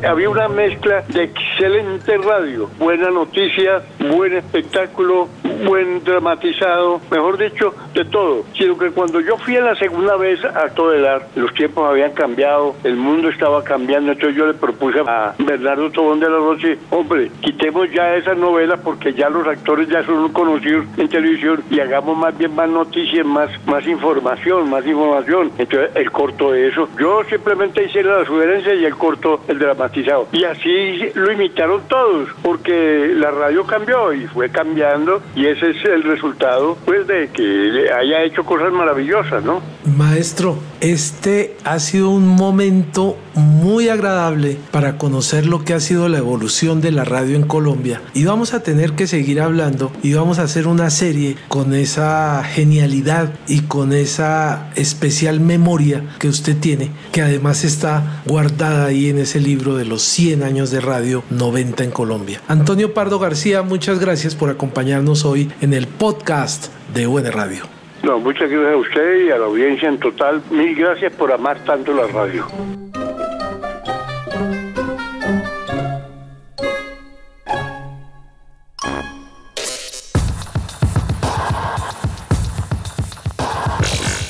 Había 0.07 0.29
una 0.29 0.47
mezcla 0.47 1.03
de 1.09 1.23
excelente 1.23 2.17
radio, 2.17 2.69
buena 2.79 3.09
noticia, 3.09 3.83
buen 3.99 4.33
espectáculo, 4.37 5.27
buen 5.65 6.01
dramatizado, 6.01 7.01
mejor 7.11 7.37
dicho, 7.37 7.73
de 7.93 8.05
todo. 8.05 8.45
Sino 8.57 8.77
que 8.77 8.91
cuando 8.91 9.19
yo 9.19 9.37
fui 9.37 9.57
a 9.57 9.61
la 9.61 9.75
segunda 9.75 10.15
vez 10.15 10.43
a 10.45 10.69
Todelar, 10.69 11.27
los 11.35 11.53
tiempos 11.53 11.89
habían 11.89 12.13
cambiado, 12.13 12.75
el 12.85 12.95
mundo 12.95 13.27
estaba 13.27 13.65
cambiando, 13.65 14.13
entonces 14.13 14.37
yo 14.37 14.47
le 14.47 14.53
propuse 14.53 14.99
a 15.05 15.35
Bernardo 15.39 15.91
Tobón 15.91 16.21
de 16.21 16.29
la 16.29 16.37
Roche, 16.37 16.77
hombre, 16.91 17.29
quitemos 17.41 17.91
ya 17.91 18.15
esas 18.15 18.37
novelas 18.37 18.79
porque 18.81 19.13
ya 19.13 19.29
los 19.29 19.45
actores 19.45 19.89
ya 19.89 20.05
son 20.05 20.31
conocidos 20.31 20.85
en 20.97 21.09
televisión 21.09 21.61
y 21.69 21.81
hagamos 21.81 22.17
más 22.17 22.37
bien 22.37 22.55
más 22.55 22.69
noticias, 22.69 23.25
más, 23.25 23.49
más 23.65 23.85
información, 23.85 24.69
más 24.69 24.85
información. 24.85 25.51
Entonces 25.57 25.91
él 25.95 26.11
cortó 26.11 26.53
eso. 26.53 26.87
Yo 26.97 27.23
simplemente 27.25 27.83
hice 27.83 28.03
la 28.03 28.23
sugerencia 28.23 28.73
y 28.73 28.85
él 28.85 28.95
cortó 28.95 29.41
el 29.49 29.64
dramatizado. 29.65 30.27
Y 30.31 30.43
así 30.43 31.11
lo 31.13 31.31
imitaron 31.31 31.81
todos, 31.87 32.29
porque 32.41 33.11
la 33.15 33.31
radio 33.31 33.65
cambió 33.65 34.13
y 34.13 34.27
fue 34.27 34.49
cambiando 34.49 35.21
y 35.35 35.45
ese 35.45 35.71
es 35.71 35.85
el 35.85 36.03
resultado 36.03 36.77
pues 36.85 37.07
de 37.07 37.29
que 37.29 37.89
haya 37.91 38.23
hecho 38.23 38.43
cosas 38.43 38.71
maravillosas, 38.71 39.43
¿no? 39.43 39.61
Maestro, 39.85 40.57
este 40.81 41.55
ha 41.63 41.79
sido 41.79 42.09
un 42.09 42.27
momento 42.27 43.17
muy 43.35 43.89
agradable 43.89 44.57
para 44.71 44.97
conocer 44.97 45.45
lo 45.45 45.63
que 45.63 45.73
ha 45.73 45.79
sido 45.79 46.09
la 46.09 46.17
evolución 46.17 46.81
de 46.81 46.91
la 46.91 47.03
radio 47.03 47.35
en 47.35 47.43
Colombia 47.43 48.01
y 48.13 48.25
vamos 48.25 48.53
a 48.53 48.63
tener 48.63 48.93
que 48.93 49.07
seguir 49.07 49.41
hablando 49.41 49.91
y 50.03 50.13
vamos 50.13 50.39
a 50.39 50.43
hacer 50.43 50.67
una 50.67 50.89
serie 50.89 51.35
con 51.47 51.73
esa 51.73 52.43
genialidad 52.43 53.33
y 53.47 53.61
con 53.61 53.93
esa 53.93 54.71
especial 54.75 55.39
memoria 55.39 56.03
que 56.19 56.27
usted 56.27 56.57
tiene, 56.57 56.91
que 57.11 57.21
además 57.21 57.63
está 57.63 58.21
guardada 58.25 58.85
ahí 58.85 59.09
en 59.09 59.19
ese 59.19 59.39
libro 59.39 59.54
de 59.55 59.85
los 59.85 60.01
100 60.01 60.43
años 60.43 60.69
de 60.69 60.81
radio 60.81 61.23
90 61.29 61.83
en 61.83 61.91
Colombia. 61.91 62.41
Antonio 62.47 62.93
Pardo 62.93 63.19
García, 63.19 63.61
muchas 63.61 63.99
gracias 63.99 64.35
por 64.35 64.49
acompañarnos 64.49 65.23
hoy 65.23 65.49
en 65.61 65.73
el 65.73 65.87
podcast 65.87 66.67
de 66.93 67.07
UN 67.07 67.31
Radio. 67.31 67.63
No, 68.03 68.19
muchas 68.19 68.49
gracias 68.49 68.73
a 68.73 68.77
usted 68.77 69.25
y 69.25 69.31
a 69.31 69.37
la 69.37 69.45
audiencia 69.45 69.87
en 69.87 69.97
total. 69.97 70.41
Mil 70.51 70.75
gracias 70.75 71.13
por 71.13 71.31
amar 71.31 71.63
tanto 71.63 71.93
la 71.93 72.05
radio. 72.07 72.45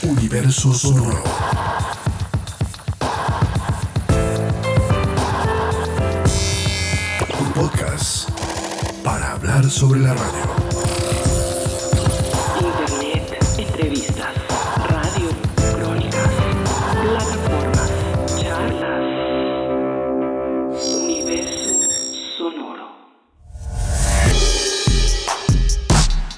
Universo 0.03 0.73
Sonoro. 0.73 1.54
Sobre 9.75 9.99
la 9.99 10.13
radio. 10.13 10.54